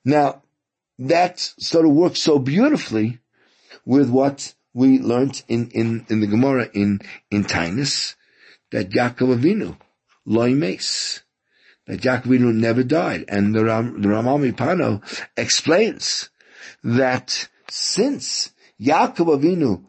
[0.06, 0.44] Now,
[1.00, 3.20] that sort of works so beautifully
[3.86, 7.00] with what we learned in, in, in the Gemara in,
[7.32, 8.16] in Taanis,
[8.72, 9.78] that Yaakov Avinu,
[10.26, 11.24] loy mace,
[11.88, 13.26] that Yaakov Avinu never died.
[13.28, 15.02] And the, Ram, the Pano
[15.36, 16.30] explains
[16.84, 19.84] that since Yaakov Avinu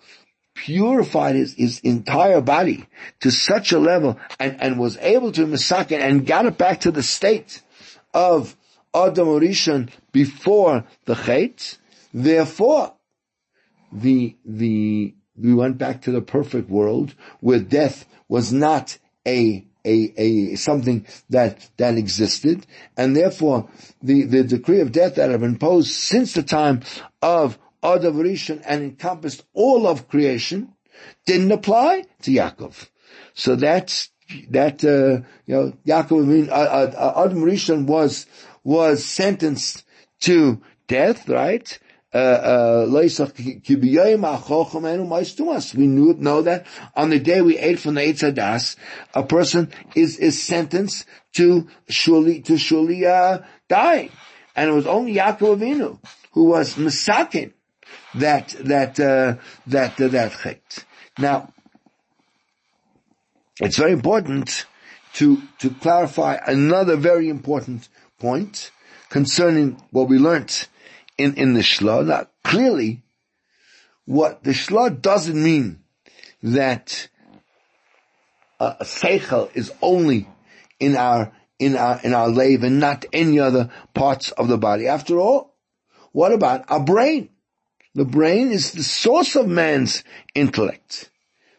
[0.54, 2.86] purified his, his entire body
[3.20, 6.90] to such a level and, and was able to massacre and got it back to
[6.90, 7.62] the state
[8.12, 8.56] of
[8.94, 11.78] Adam Rishon before the Chait.
[12.12, 12.94] Therefore,
[13.92, 19.96] the, the, we went back to the perfect world where death was not a a,
[20.16, 22.66] a something that that existed,
[22.96, 23.68] and therefore
[24.02, 26.80] the the decree of death that have been imposed since the time
[27.20, 30.74] of Adam Rishon and encompassed all of creation,
[31.26, 32.88] didn't apply to Yaakov.
[33.34, 34.10] So that's,
[34.50, 38.26] that, uh, you know, Yaakov, I mean, uh, uh, Adam Rishon was,
[38.64, 39.84] was sentenced
[40.20, 41.78] to death, right?
[42.12, 43.06] Uh, uh, we
[45.86, 48.76] knew, know that on the day we ate from the Eitz Hadas,
[49.14, 53.38] a person is, is sentenced to surely, to surely, uh,
[53.68, 54.10] die.
[54.56, 55.98] And it was only Yaakov Avinu
[56.32, 57.52] who was misakin,
[58.14, 59.36] that that uh,
[59.66, 60.84] that uh, that chait.
[61.18, 61.52] Now,
[63.60, 64.66] it's very important
[65.14, 67.88] to to clarify another very important
[68.18, 68.70] point
[69.08, 70.68] concerning what we learnt
[71.20, 72.06] in in the shla.
[72.06, 73.02] Now, clearly,
[74.04, 75.80] what the shla doesn't mean
[76.42, 77.08] that
[78.60, 80.28] a seichel is only
[80.78, 84.86] in our, in our, in our lave and not any other parts of the body.
[84.86, 85.56] After all,
[86.12, 87.30] what about our brain?
[87.94, 90.04] The brain is the source of man's
[90.34, 91.10] intellect.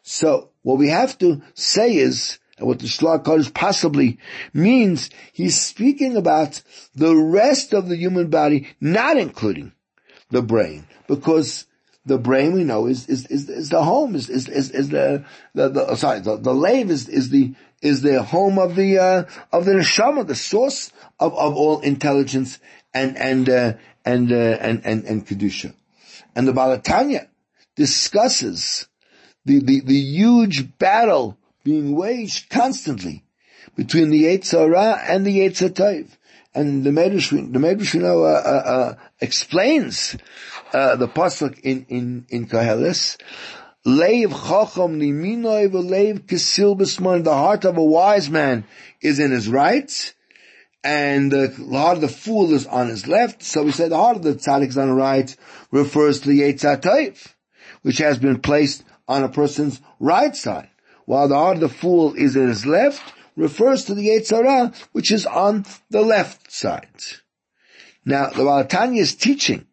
[0.04, 4.20] So what we have to say is, and what the Shloah Kodesh possibly
[4.54, 6.62] means, he's speaking about
[6.94, 9.74] the rest of the human body, not including
[10.30, 11.66] the brain, because
[12.06, 15.26] the brain we know is is is, is the home is is is, is the,
[15.56, 19.24] the the sorry the, the lave is is the is the home of the uh,
[19.52, 22.60] of the neshama, the source of, of all intelligence
[22.94, 23.74] and and uh,
[24.06, 25.74] and, uh, and and and kedusha,
[26.36, 27.28] and the Baal HaTanya
[27.76, 28.88] discusses
[29.46, 33.24] the, the the huge battle being waged constantly
[33.76, 36.06] between the Yetzirah and the Yetzer Hara.
[36.54, 40.18] And the Medrash, the Medrash, you know, uh, uh, uh, explains
[40.74, 43.18] uh, the pasuk in in in Koheles.
[43.86, 47.24] Leiv chacham liminoi v'leiv kisil b'sman.
[47.24, 48.66] The heart of a wise man
[49.02, 50.14] is in his right,
[50.84, 53.44] and the heart of the fool is on his left.
[53.44, 55.34] So we say the heart of the tzaddik is on the right
[55.72, 57.34] refers to the Yetzer Tov,
[57.82, 60.71] which has been placed on a person's right side
[61.12, 63.02] while the heart of the fool is in his left,
[63.36, 66.88] refers to the Yetzirah, which is on the left side.
[68.06, 69.68] Now, the Baal HaTanya is teaching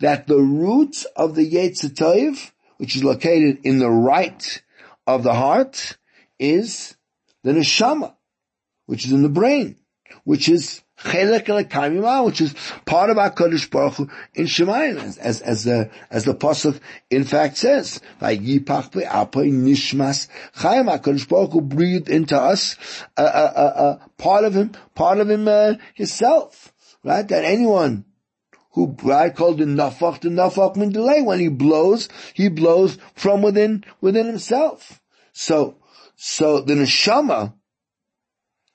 [0.00, 2.34] that the root of the Yetzer Hara,
[2.78, 4.62] which is located in the right
[5.06, 5.96] of the heart,
[6.40, 6.96] is
[7.44, 8.16] the Neshama,
[8.86, 9.76] which is in the brain,
[10.24, 12.54] which is which is
[12.86, 16.80] part of our Kodesh Baruch Hu in Shemayim, as, as, the, as the Pasuk
[17.10, 22.76] in fact says, like Yipach Nishmas Chayim, our Kodesh Baruch Hu breathed into us,
[23.16, 26.72] a, a, a, part of him, part of him, uh, himself,
[27.02, 27.26] right?
[27.26, 28.04] That anyone
[28.74, 31.22] who right called the nafach, the nafach delay.
[31.22, 35.00] When he blows, he blows from within within himself.
[35.32, 35.76] So
[36.16, 37.54] so the neshama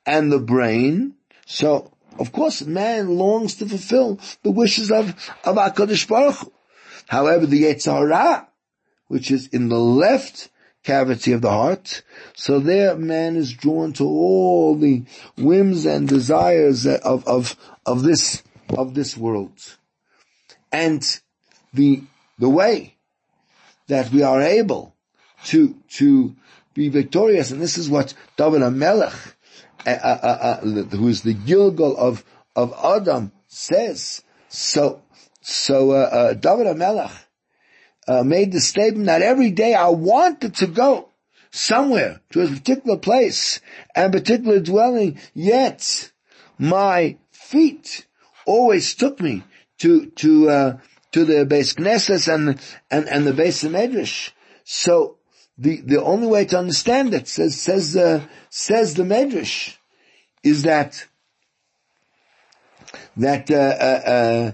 [0.06, 1.16] and the brain.
[1.46, 5.10] So of course, man longs to fulfill the wishes of,
[5.46, 6.52] of HaKadosh Baruch Hu.
[7.08, 8.50] However, the Yetzer Hara,
[9.08, 10.50] which is in the left
[10.84, 12.04] cavity of the heart,
[12.36, 15.04] so there man is drawn to all the
[15.38, 17.56] whims and desires of, of,
[17.86, 19.78] of this, of this world.
[20.72, 21.02] And
[21.74, 22.04] the,
[22.38, 22.96] the way
[23.88, 24.94] that we are able
[25.46, 26.36] to, to
[26.74, 29.34] be victorious, and this is what David HaMelech
[29.98, 32.24] who is the Gilgul of,
[32.56, 34.24] of Adam, says.
[34.50, 35.02] So,
[35.42, 37.12] so, uh, David HaMelech,
[38.26, 41.10] made the statement that every day I wanted to go
[41.52, 43.62] somewhere to a particular place
[43.96, 46.12] and particular dwelling, yet
[46.58, 48.06] my feet
[48.46, 49.44] always took me
[49.80, 50.78] to, to, uh,
[51.12, 52.60] to the base Knesset and,
[52.92, 54.32] and, and the beis Medrash.
[54.64, 55.18] So,
[55.58, 59.76] the, the only way to understand it, says, says, uh, says the Medrash,
[60.44, 61.06] is that,
[63.18, 64.52] that, uh, uh, uh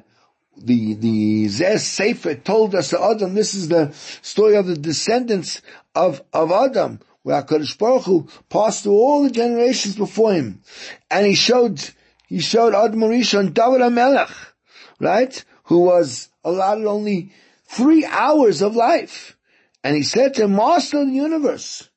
[0.57, 5.61] the, the Zez Sefer told us, Adam, this is the story of the descendants
[5.93, 10.61] of, of Adam, where HaKadosh Baruch Hu passed through all the generations before him.
[11.09, 11.83] And he showed,
[12.27, 14.33] he showed Adam Rishon David HaMelech,
[14.99, 15.43] right?
[15.65, 17.31] Who was allotted only
[17.65, 19.37] three hours of life.
[19.83, 21.89] And he said to him, Master of the universe,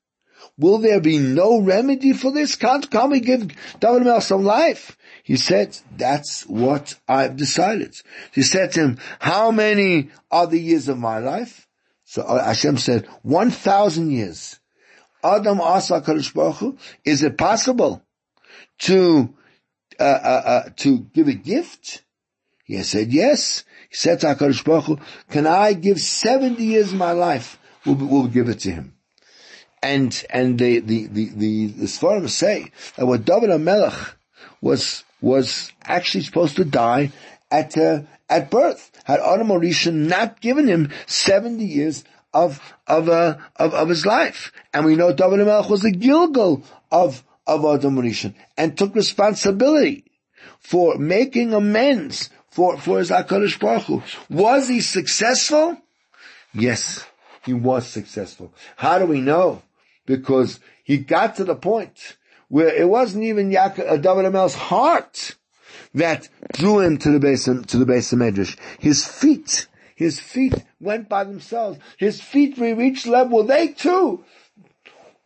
[0.59, 2.57] will there be no remedy for this?
[2.57, 3.49] Can't, we give
[3.81, 4.97] David Mel some life?
[5.23, 7.97] He said, that's what I've decided.
[8.33, 11.67] He said to him, how many are the years of my life?
[12.05, 14.59] So uh, Hashem said, 1,000 years.
[15.23, 18.03] Adam asked Baruch Hu, is it possible
[18.81, 19.35] to,
[19.99, 22.03] uh, uh, uh, to give a gift?
[22.65, 23.65] He said, yes.
[23.91, 24.35] He said to
[24.65, 24.99] Baruch Hu,
[25.31, 28.95] can I give 70 years of my life we'll, we'll give it to him.
[29.83, 34.14] And, and the, the, the, the, the Sfarim say that what David HaMelech
[34.61, 37.12] was, was actually supposed to die
[37.51, 38.91] at, uh, at birth.
[39.05, 42.05] Had Adam Rishon not given him 70 years
[42.35, 44.53] of, of, uh, of, of his life.
[44.72, 50.05] And we know David HaMelech was the Gilgul of, of Adam Rishon and took responsibility
[50.59, 54.03] for making amends for, for his HaKadosh Baruch Hu.
[54.29, 55.79] Was he successful?
[56.53, 57.05] Yes
[57.49, 58.53] he was successful.
[58.76, 59.62] How do we know?
[60.09, 62.17] Because he got to the point
[62.49, 65.37] where it wasn't even Yaakov, uh, David Amel's heart
[65.93, 68.57] that drew him to the base to the base of Medrash.
[68.79, 71.79] His feet, his feet went by themselves.
[71.99, 73.45] His feet reached level.
[73.45, 74.25] They too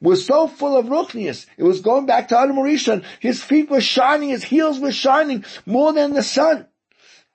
[0.01, 1.47] were so full of ruchnius.
[1.57, 3.05] It was going back to Adam Rishon.
[3.21, 4.31] His feet were shining.
[4.31, 6.67] His heels were shining more than the sun.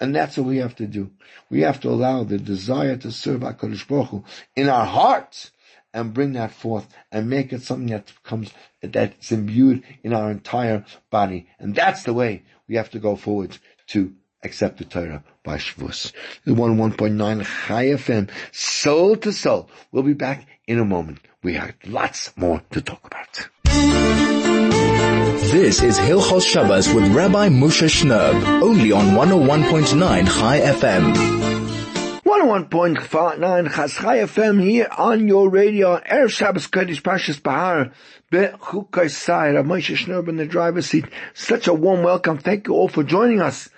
[0.02, 1.12] And that's what we have to do.
[1.50, 4.24] We have to allow the desire to serve HaKadosh Baruch Hu
[4.54, 5.52] in our hearts.
[5.98, 8.52] And bring that forth and make it something that comes,
[8.84, 11.48] that's imbued in our entire body.
[11.58, 16.12] And that's the way we have to go forward to accept the Torah by Shavuos.
[16.45, 19.72] The one 1.9 Chai FM, soul to soul.
[19.91, 21.18] We'll be back in a moment.
[21.41, 23.50] We have lots more to talk about.
[25.50, 31.66] This is Hilchos Shabbos with Rabbi Moshe Shnerb, only on 101.9 Chai FM.
[32.28, 35.97] 101.9 Chai FM here on your radio.
[35.97, 37.93] Erev Shabbos Kodesh Pashas Bahar.
[38.30, 41.05] Bechukay Sai, Rabbi Moshe in the driver's seat.
[41.34, 42.38] Such a warm welcome.
[42.38, 43.69] Thank you all for joining us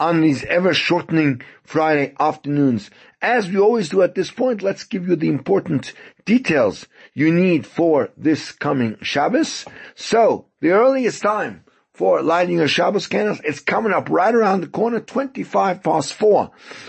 [0.00, 2.88] on these ever shortening Friday afternoons.
[3.20, 5.92] As we always do at this point, let's give you the important
[6.24, 9.66] details you need for this coming Shabbos.
[9.96, 11.62] So, the earliest time
[11.98, 16.48] for lighting your Shabbos candles, it's coming up right around the corner, 25 past 4.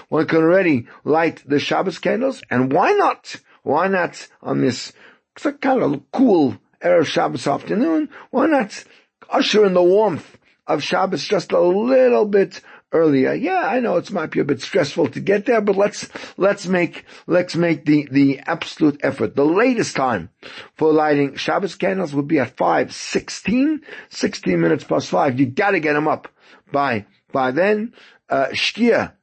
[0.09, 3.37] One can already light the Shabbos candles, and why not?
[3.63, 4.93] Why not on this
[5.35, 8.09] kind of cool Erev Shabbos afternoon?
[8.29, 8.83] Why not
[9.31, 10.37] usher in the warmth
[10.67, 12.61] of Shabbos just a little bit
[12.91, 13.33] earlier.
[13.33, 16.67] Yeah, I know it might be a bit stressful to get there, but let's, let's
[16.67, 19.35] make, let's make the, the absolute effort.
[19.35, 20.29] The latest time
[20.75, 25.39] for lighting Shabbos candles would be at 5.16, 16 minutes past 5.
[25.39, 26.27] You gotta get them up
[26.71, 27.93] by, by then.
[28.29, 29.13] Uh, Shkia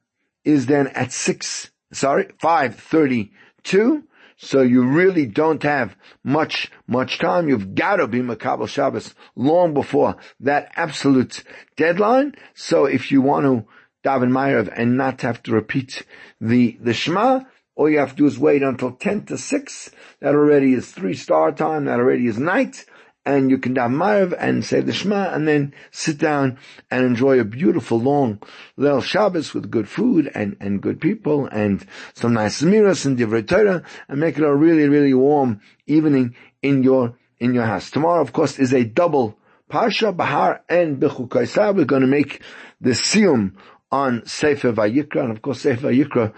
[0.43, 4.03] is then at 6, sorry, 5.32.
[4.37, 7.49] So you really don't have much, much time.
[7.49, 11.43] You've got to be Makabal Shabbos long before that absolute
[11.75, 12.35] deadline.
[12.53, 13.67] So if you want to
[14.07, 16.03] daven Ma'ariv and not have to repeat
[16.39, 17.41] the, the Shema,
[17.75, 19.91] all you have to do is wait until 10 to 6.
[20.21, 21.85] That already is three star time.
[21.85, 22.85] That already is night
[23.27, 26.57] and you can daven Ma'ariv and say the Shema and then sit down
[26.89, 28.41] and enjoy a beautiful long
[28.77, 33.45] Leil Shabbos with good food and, and good people and some nice miras and Divrei
[33.45, 37.91] Torah and make it a really, really warm evening in your, in your house.
[37.91, 39.37] Tomorrow, of course, is a double
[39.69, 41.75] Parsha, Bahar and Bechukaisa.
[41.75, 42.41] We're going to make
[42.79, 43.55] the Siyum
[43.91, 46.33] on Sefer Vayikra and of course Sefer Vayikra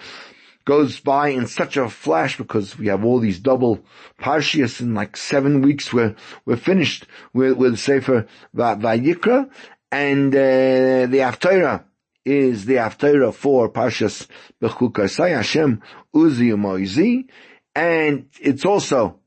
[0.69, 3.79] goes by in such a flash because we have all these double
[4.21, 5.91] parshias in like seven weeks.
[5.91, 6.15] We're
[6.45, 9.49] we're finished with with Sefer Vayikra,
[9.91, 11.85] and uh, the Haftarah
[12.23, 14.27] is the Haftarah for Parshas
[14.61, 15.81] Bechukasai Hashem
[16.15, 17.27] Uzi Moizi,
[17.73, 19.18] and it's also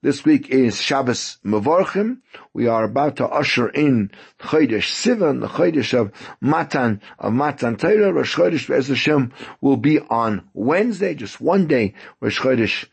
[0.00, 2.18] this week is Shabbos Mevorchim.
[2.52, 8.12] We are about to usher in Chodesh Sivan, the Chodesh of Matan, of Matan Torah.
[8.12, 12.86] Rosh Chodesh Be'ez Hashem will be on Wednesday, just one day, Rosh Chodesh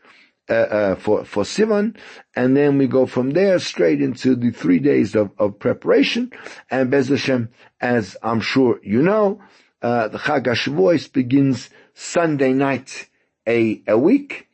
[0.48, 1.96] uh, uh, for for Sivan,
[2.34, 6.32] and then we go from there straight into the three days of, of preparation.
[6.70, 7.50] And Bez Hashem,
[7.80, 9.40] as I'm sure you know,
[9.80, 13.08] uh, the Chag HaShavuos begins Sunday night
[13.46, 14.46] a a week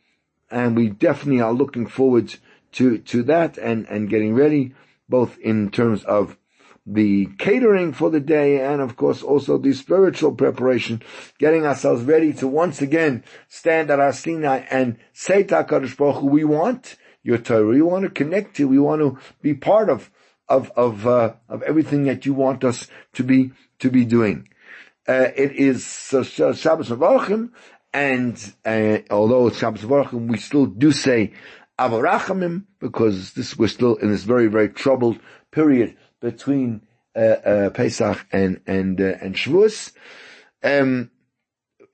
[0.53, 2.35] and we definitely are looking forward
[2.73, 4.75] to, to that and, and getting ready,
[5.09, 6.37] both in terms of
[6.85, 11.01] the catering for the day and of course also the spiritual preparation,
[11.39, 16.45] getting ourselves ready to once again stand at our Sinai and say to HaKadosh we
[16.45, 20.11] want your Torah, we want to connect to, we want to be part of,
[20.49, 24.49] of, of, uh, of everything that you want us to be, to be doing.
[25.07, 27.51] Uh, it is uh, Shabbos Mevorchim,
[27.93, 31.33] and uh, although it's Shabbos Mevorchim, we still do say
[31.79, 35.19] Av HaRachamim because this we're still in this very very troubled
[35.51, 36.83] period between
[37.15, 39.93] uh, uh, Pesach and and uh, and Shavuos.
[40.63, 41.11] Um,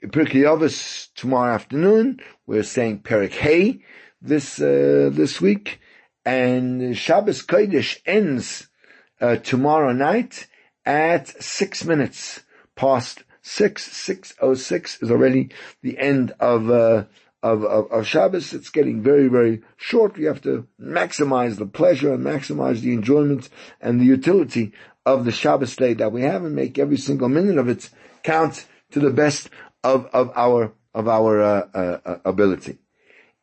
[0.02, 2.20] Avos tomorrow afternoon.
[2.46, 3.82] We're saying Perik Hay
[4.22, 5.80] this uh, this week,
[6.24, 8.68] and Shabbos Kodesh ends
[9.20, 10.46] uh, tomorrow night
[10.84, 12.42] at six minutes
[12.76, 15.50] past six six oh six is already
[15.82, 17.04] the end of uh,
[17.42, 18.52] of, of, of Shabbos.
[18.52, 20.16] It's getting very very short.
[20.16, 23.48] We have to maximize the pleasure and maximize the enjoyment
[23.80, 24.72] and the utility
[25.06, 27.88] of the Shabbos day that we have, and make every single minute of it
[28.22, 29.50] count to the best
[29.84, 32.78] of of our of our uh, uh ability.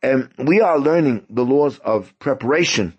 [0.02, 2.96] And we are learning the laws of preparation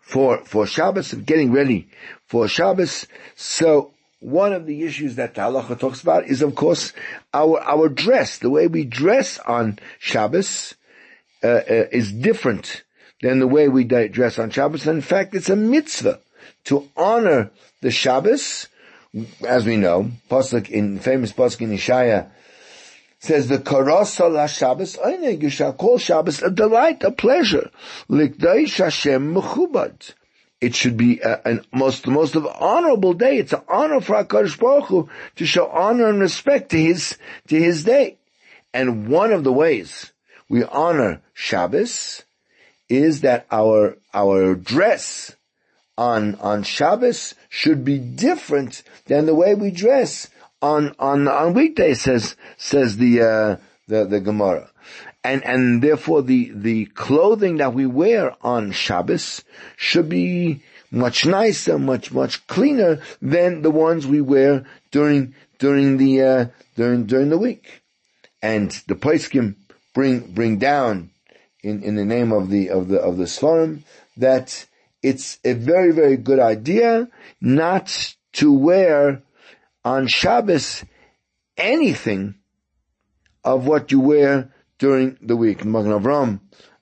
[0.00, 1.88] for for Shabbos of getting ready
[2.26, 3.06] for Shabbos.
[3.34, 6.92] So one of the issues that the halacha talks about is, of course,
[7.34, 8.38] our our dress.
[8.38, 10.74] The way we dress on Shabbos
[11.42, 11.62] uh, uh,
[11.92, 12.82] is different
[13.20, 14.86] than the way we dress on Shabbos.
[14.86, 16.20] And in fact, it's a mitzvah
[16.64, 17.50] to honor
[17.82, 18.68] the Shabbos,
[19.46, 20.10] as we know.
[20.30, 22.30] Pasuk in famous pasuk in Ishaya
[23.18, 24.98] says the karasa la Shabbos
[25.40, 27.70] you shall call Shabbos a delight, a pleasure.
[28.08, 30.14] Likdaish Hashem mechubad
[30.60, 33.38] it should be a, most most of honorable day.
[33.38, 37.56] It's an honor for Hakadosh Baruch Hu to show honor and respect to his to
[37.56, 38.18] his day.
[38.72, 40.12] And one of the ways
[40.48, 42.24] we honor Shabbos
[42.88, 45.34] is that our, our dress
[45.98, 50.28] on, on Shabbos should be different than the way we dress
[50.62, 53.56] on, on, on weekdays, says, says the, uh,
[53.88, 54.70] the, the Gemara.
[55.26, 59.42] And, and therefore the, the clothing that we wear on Shabbos
[59.76, 60.62] should be
[60.92, 66.46] much nicer, much, much cleaner than the ones we wear during, during the, uh,
[66.76, 67.82] during, during the week.
[68.40, 69.56] And the Poiskim
[69.92, 71.10] bring, bring down
[71.60, 73.80] in, in the name of the, of the, of the Sfarim
[74.18, 74.64] that
[75.02, 77.08] it's a very, very good idea
[77.40, 79.22] not to wear
[79.84, 80.84] on Shabbos
[81.56, 82.36] anything
[83.42, 85.64] of what you wear during the week.
[85.64, 86.40] Magen Avram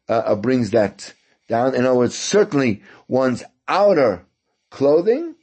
[0.08, 1.14] uh, uh, brings that
[1.48, 1.74] down.
[1.74, 4.26] In other words, certainly one's outer
[4.70, 5.34] clothing,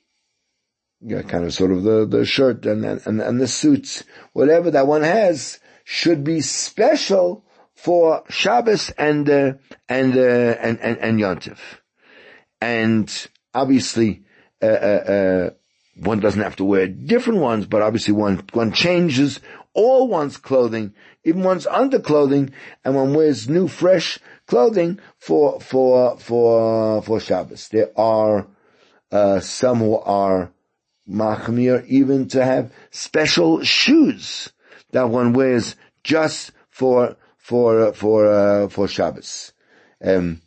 [1.02, 4.88] yeah, kind of sort of the, the shirt and, and, and the suits, whatever that
[4.88, 9.54] one has should be special for Shabbos and, uh,
[9.89, 11.58] and, uh, and, and, and Yontif.
[12.62, 14.24] And obviously,
[14.62, 15.49] uh, uh, uh,
[15.95, 19.39] one doesn't have to wear different ones, but obviously one, one changes
[19.74, 20.93] all one's clothing,
[21.24, 22.51] even one's underclothing,
[22.84, 27.67] and one wears new, fresh clothing for, for, for, for Shabbos.
[27.67, 28.47] There are,
[29.11, 30.51] uh, some who are
[31.09, 34.51] machmir even to have special shoes
[34.91, 39.53] that one wears just for, for, for, uh, for Shabbos.
[40.03, 40.41] Um,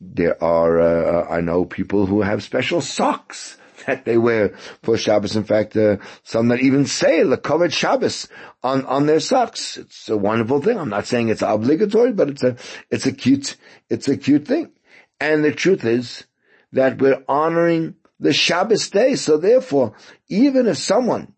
[0.00, 4.50] there are, uh, I know people who have special socks that they wear
[4.82, 5.36] for Shabbos.
[5.36, 8.28] In fact, uh, some that even say covered Shabbos
[8.62, 9.76] on, on their socks.
[9.76, 10.78] It's a wonderful thing.
[10.78, 12.56] I'm not saying it's obligatory, but it's a,
[12.90, 13.56] it's a cute,
[13.88, 14.72] it's a cute thing.
[15.20, 16.24] And the truth is
[16.72, 19.14] that we're honoring the Shabbos day.
[19.16, 19.94] So therefore,
[20.28, 21.34] even if someone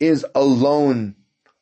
[0.00, 1.16] is alone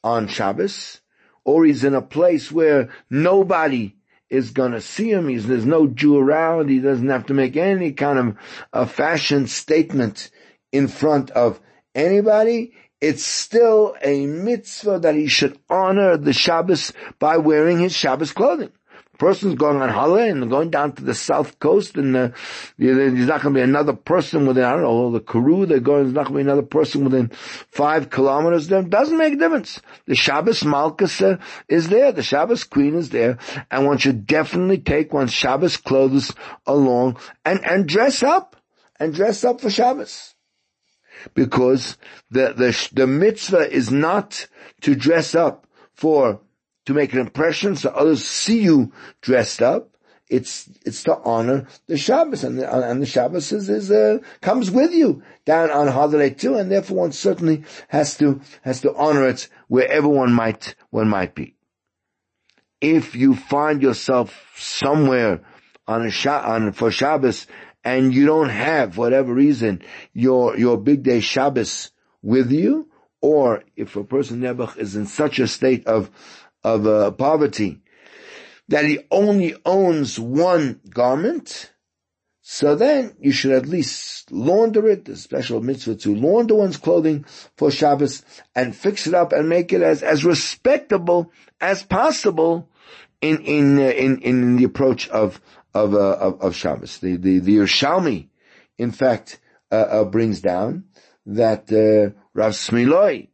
[0.04, 1.00] on Shabbos,
[1.44, 3.95] or he's in a place where nobody
[4.30, 5.28] is gonna see him.
[5.28, 6.68] He's, there's no Jew around.
[6.68, 8.36] He doesn't have to make any kind of
[8.72, 10.30] a fashion statement
[10.72, 11.60] in front of
[11.94, 12.72] anybody.
[13.00, 18.72] It's still a mitzvah that he should honor the Shabbos by wearing his Shabbos clothing
[19.18, 22.28] person's going on holiday and going down to the south coast and uh,
[22.78, 26.04] there's not going to be another person within, I don't know, the Karoo, they're going,
[26.04, 27.28] there's not going to be another person within
[27.70, 28.82] five kilometers there.
[28.82, 29.80] Doesn't make a difference.
[30.06, 31.38] The Shabbos Malkus uh,
[31.68, 33.38] is there, the Shabbos Queen is there,
[33.70, 36.34] and one should definitely take one's Shabbos clothes
[36.66, 38.56] along and, and dress up,
[38.98, 40.34] and dress up for Shabbos.
[41.34, 41.96] Because
[42.30, 44.46] the, the, the mitzvah is not
[44.82, 46.40] to dress up for
[46.87, 49.91] to make an impression so others see you dressed up.
[50.28, 54.72] It's, it's to honor the Shabbos and the, and the Shabbos is, is, uh, comes
[54.72, 59.28] with you down on holiday too and therefore one certainly has to, has to honor
[59.28, 61.55] it wherever one might, one might be.
[62.80, 65.43] If you find yourself somewhere
[65.87, 67.47] on a on, for Shabbos
[67.84, 69.82] and you don't have, whatever reason,
[70.12, 72.89] your, your big day Shabbos with you,
[73.20, 76.11] or if a person Nebuch is in such a state of,
[76.66, 77.80] of uh, poverty,
[78.68, 81.72] that he only owns one garment,
[82.42, 87.24] so then you should at least launder it, the special mitzvah to launder one's clothing
[87.56, 88.24] for Shabbos
[88.56, 92.68] and fix it up and make it as, as respectable as possible
[93.20, 95.40] in, in, uh, in, in the approach of,
[95.72, 96.98] of, uh, of, of, Shabbos.
[96.98, 98.28] The, the, the Yerushalmi,
[98.76, 99.38] in fact,
[99.70, 100.84] uh, uh brings down
[101.26, 103.28] that, uh, Rav Smiloi,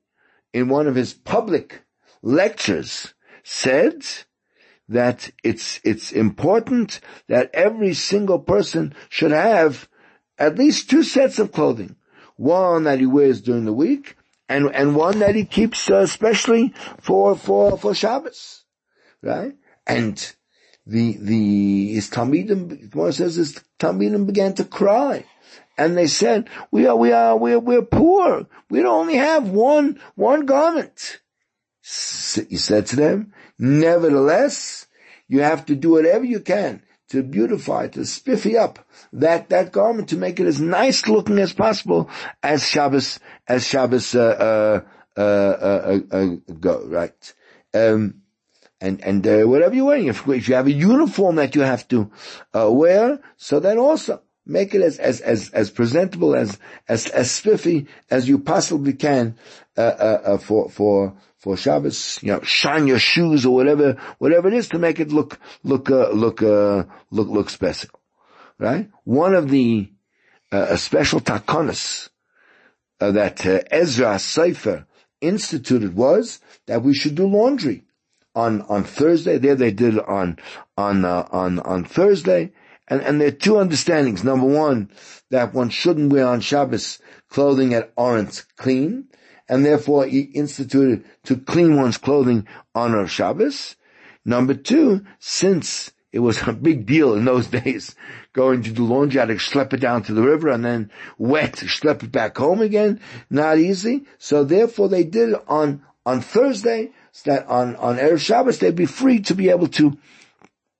[0.53, 1.83] in one of his public
[2.22, 4.05] lectures, said
[4.88, 9.88] that it's, it's important that every single person should have
[10.38, 11.97] at least two sets of clothing.
[12.36, 14.16] One that he wears during the week
[14.49, 18.64] and, and one that he keeps uh, especially for, for, for Shabbos.
[19.22, 19.55] Right?
[19.86, 20.34] And
[20.86, 25.24] the, the, his Talmidim, Gemara says his Talmidim began to cry.
[25.78, 28.47] And they said, we are, we are, we're, we're poor.
[28.68, 31.22] We don't only have one, one garment.
[31.83, 34.87] He said to them, nevertheless,
[35.26, 38.78] you have to do whatever you can to beautify, to spiffy up
[39.12, 42.09] that, that garment to make it as nice looking as possible
[42.43, 43.18] as Shabbos,
[43.49, 44.80] as Shabbos, uh,
[45.16, 46.26] uh, uh, uh, uh
[46.59, 47.35] go, right?
[47.74, 48.22] Um,
[48.80, 51.87] and, and, uh, whatever you're wearing, if, if, you have a uniform that you have
[51.89, 52.11] to,
[52.55, 56.59] wear, so then also, make it as, as, as, as presentable, as,
[56.89, 59.37] as, as spiffy as you possibly can,
[59.76, 64.78] for, for, for Shabbos, you know, shine your shoes or whatever, whatever it is to
[64.78, 67.90] make it look, look, uh, look, uh, look, look special.
[68.61, 68.88] Right?
[69.03, 69.90] One of the,
[70.53, 72.11] uh, special takonis,
[73.01, 74.86] uh, that uh, Ezra Sefer
[75.20, 77.82] instituted was that we should do laundry
[78.36, 79.38] on, on Thursday.
[79.38, 80.38] There they did it on,
[80.76, 82.53] on, uh, on, on Thursday.
[82.86, 84.22] And, and there are two understandings.
[84.22, 84.93] Number one,
[85.30, 89.09] that one shouldn't wear on Shabbos clothing that aren't clean.
[89.53, 93.77] And therefore he instituted to clean one's clothing on a Shabbos.
[94.25, 97.95] Number two, since it was a big deal in those days
[98.33, 101.57] going to do laundry, had to schlep it down to the river and then wet,
[101.57, 102.99] schlep it back home again.
[103.29, 104.07] Not easy.
[104.17, 108.75] So therefore they did it on, on Thursday, so that on, on Erev Shabbos they'd
[108.75, 109.99] be free to be able to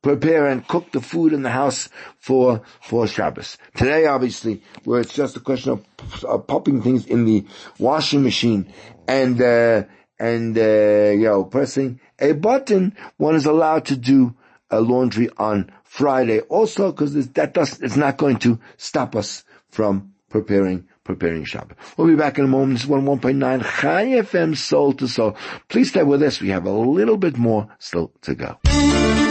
[0.03, 1.89] prepare and cook the food in the house
[2.19, 3.57] for, for Shabbos.
[3.77, 7.47] Today, obviously, where it's just a question of, of popping things in the
[7.79, 8.73] washing machine
[9.09, 9.85] and, uh,
[10.19, 14.35] and, uh, you know, pressing a button, one is allowed to do
[14.71, 20.13] a laundry on Friday also because that does, it's not going to stop us from
[20.29, 21.73] preparing preparing Shabbat.
[21.97, 22.75] We'll be back in a moment.
[22.79, 25.37] This is 1.9 Chai FM Soul to Soul.
[25.69, 26.41] Please stay with us.
[26.41, 29.22] We have a little bit more still to go.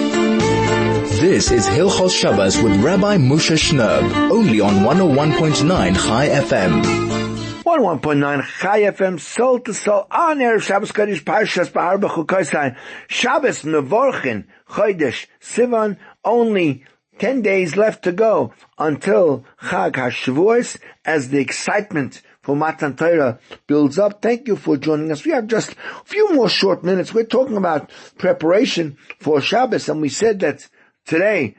[1.21, 6.81] This is Hilchos Shabbos with Rabbi Moshe Shnerb, only on 101.9 Chai FM.
[7.61, 12.75] 101.9 Chai FM, soul to soul, on air Shabbos Kodesh Parshas Bahar B'chukoisai,
[13.07, 16.85] Shabbos Mevorchim, Chodesh, Sivan, only
[17.19, 23.99] 10 days left to go until Chag HaShavuos, as the excitement for Matan Torah builds
[23.99, 24.23] up.
[24.23, 25.23] Thank you for joining us.
[25.23, 27.13] We have just a few more short minutes.
[27.13, 30.67] We're talking about preparation for Shabbos, and we said that
[31.05, 31.55] today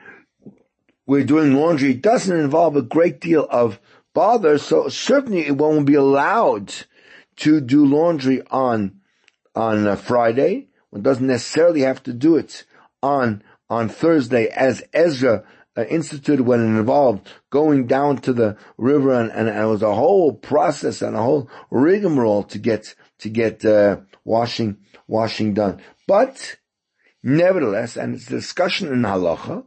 [1.07, 1.95] we're doing laundry.
[1.95, 3.80] Doesn't involve a great deal of
[4.14, 6.72] bother, so certainly it won't be allowed
[7.36, 9.01] to do laundry on,
[9.55, 10.68] on a Friday.
[10.90, 12.64] One doesn't necessarily have to do it
[13.03, 15.45] on, on Thursday as Ezra
[15.76, 19.82] uh, instituted when it involved going down to the river and, and, and, it was
[19.82, 24.76] a whole process and a whole rigmarole to get, to get, uh, washing,
[25.09, 25.80] washing done.
[26.07, 26.57] But,
[27.22, 29.64] nevertheless, and it's a discussion in halacha,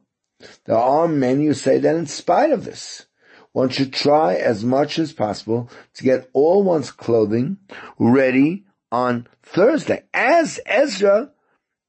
[0.66, 3.06] there are many who say that in spite of this,
[3.52, 7.58] one should try as much as possible to get all one's clothing
[7.98, 11.32] ready on Thursday, as Ezra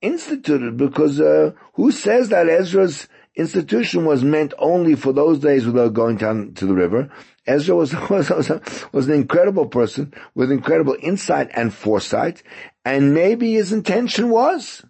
[0.00, 5.92] instituted, because uh, who says that Ezra's institution was meant only for those days without
[5.92, 7.10] going down to the river?
[7.46, 8.50] Ezra was, was,
[8.92, 12.42] was an incredible person with incredible insight and foresight,
[12.84, 14.84] and maybe his intention was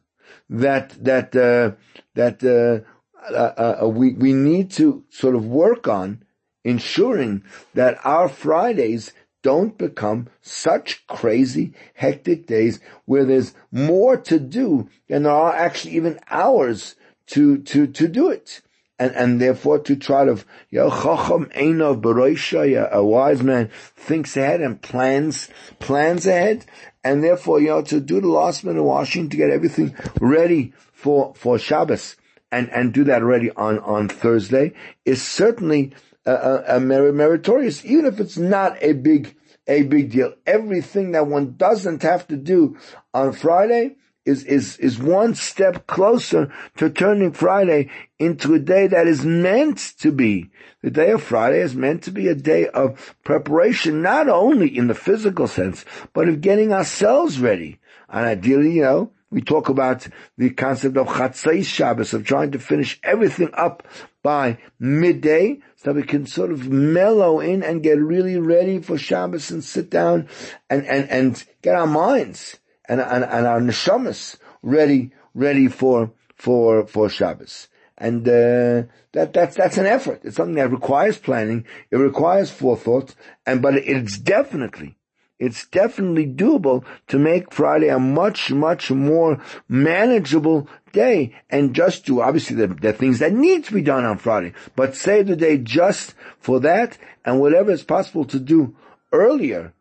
[0.48, 1.72] that that uh,
[2.14, 6.22] that uh, uh, uh we we need to sort of work on
[6.64, 7.44] ensuring
[7.74, 9.12] that our Fridays
[9.46, 15.94] don't become such crazy, hectic days where there's more to do than there are actually
[15.94, 18.60] even hours to, to, to do it.
[18.98, 21.92] And, and therefore to try to, you know,
[22.90, 26.64] a wise man thinks ahead and plans, plans ahead.
[27.04, 31.34] And therefore, you know, to do the last minute washing to get everything ready for,
[31.34, 32.16] for Shabbos
[32.50, 34.72] and, and do that already on, on Thursday
[35.04, 35.92] is certainly
[36.24, 39.36] a, a meritorious, even if it's not a big,
[39.66, 40.34] a big deal.
[40.46, 42.76] Everything that one doesn't have to do
[43.14, 49.06] on Friday is, is, is one step closer to turning Friday into a day that
[49.06, 50.50] is meant to be.
[50.82, 54.88] The day of Friday is meant to be a day of preparation, not only in
[54.88, 57.78] the physical sense, but of getting ourselves ready.
[58.08, 60.06] And ideally, you know, we talk about
[60.36, 63.86] the concept of Chatzai Shabbos, of trying to finish everything up
[64.22, 69.50] by midday, so we can sort of mellow in and get really ready for Shabbos
[69.50, 70.28] and sit down
[70.68, 72.58] and, and, and get our minds
[72.88, 77.68] and, and, and our neshamas ready, ready for, for, for Shabbos.
[77.98, 78.82] And, uh,
[79.12, 80.20] that, that's, that's an effort.
[80.24, 81.64] It's something that requires planning.
[81.90, 83.14] It requires forethought.
[83.46, 84.98] And, but it's definitely,
[85.38, 92.20] it's definitely doable to make Friday a much, much more manageable day and just do
[92.20, 95.58] obviously the, the things that need to be done on Friday, but save the day
[95.58, 98.74] just for that and whatever is possible to do
[99.12, 99.72] earlier.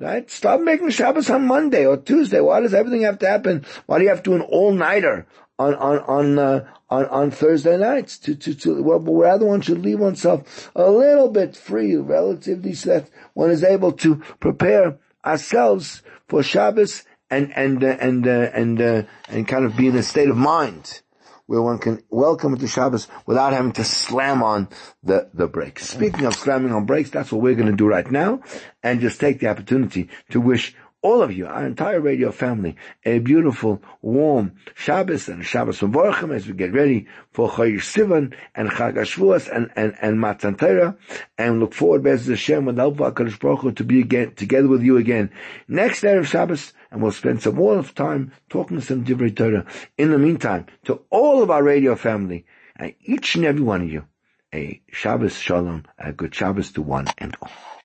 [0.00, 0.30] Right?
[0.30, 2.40] Stop making Shabbos on Monday or Tuesday.
[2.40, 3.66] Why does everything have to happen?
[3.84, 5.26] Why do you have to do an all-nighter
[5.58, 9.60] on, on, on, uh, on, on Thursday nights to, to, to, well, but rather one
[9.60, 14.98] should leave oneself a little bit free, relatively so that one is able to prepare
[15.22, 19.96] ourselves for Shabbos and, and, uh, and, uh, and, uh, and kind of be in
[19.96, 21.02] a state of mind
[21.50, 24.68] where one can welcome to Shabbos without having to slam on
[25.02, 25.88] the, the brakes.
[25.88, 28.40] Speaking of slamming on brakes, that's what we're going to do right now
[28.84, 33.18] and just take the opportunity to wish all of you, our entire radio family, a
[33.18, 38.94] beautiful, warm Shabbos and Shabbos Mevorchim as we get ready for Chodesh Sivan and Chag
[38.94, 40.96] HaShavuos and, and, and Matan Torah,
[41.36, 44.36] and look forward, Bez Hashem, with the help of HaKadosh Baruch Hu, to be again,
[44.36, 45.32] together with you again
[45.66, 49.66] next day of Shabbos, and we'll spend some more time talking some Divrei Torah.
[49.96, 52.44] In the meantime, to all of our radio family,
[52.76, 54.06] and each and every one of you,
[54.52, 57.69] a Shabbos Shalom, a good Shabbos to one and all.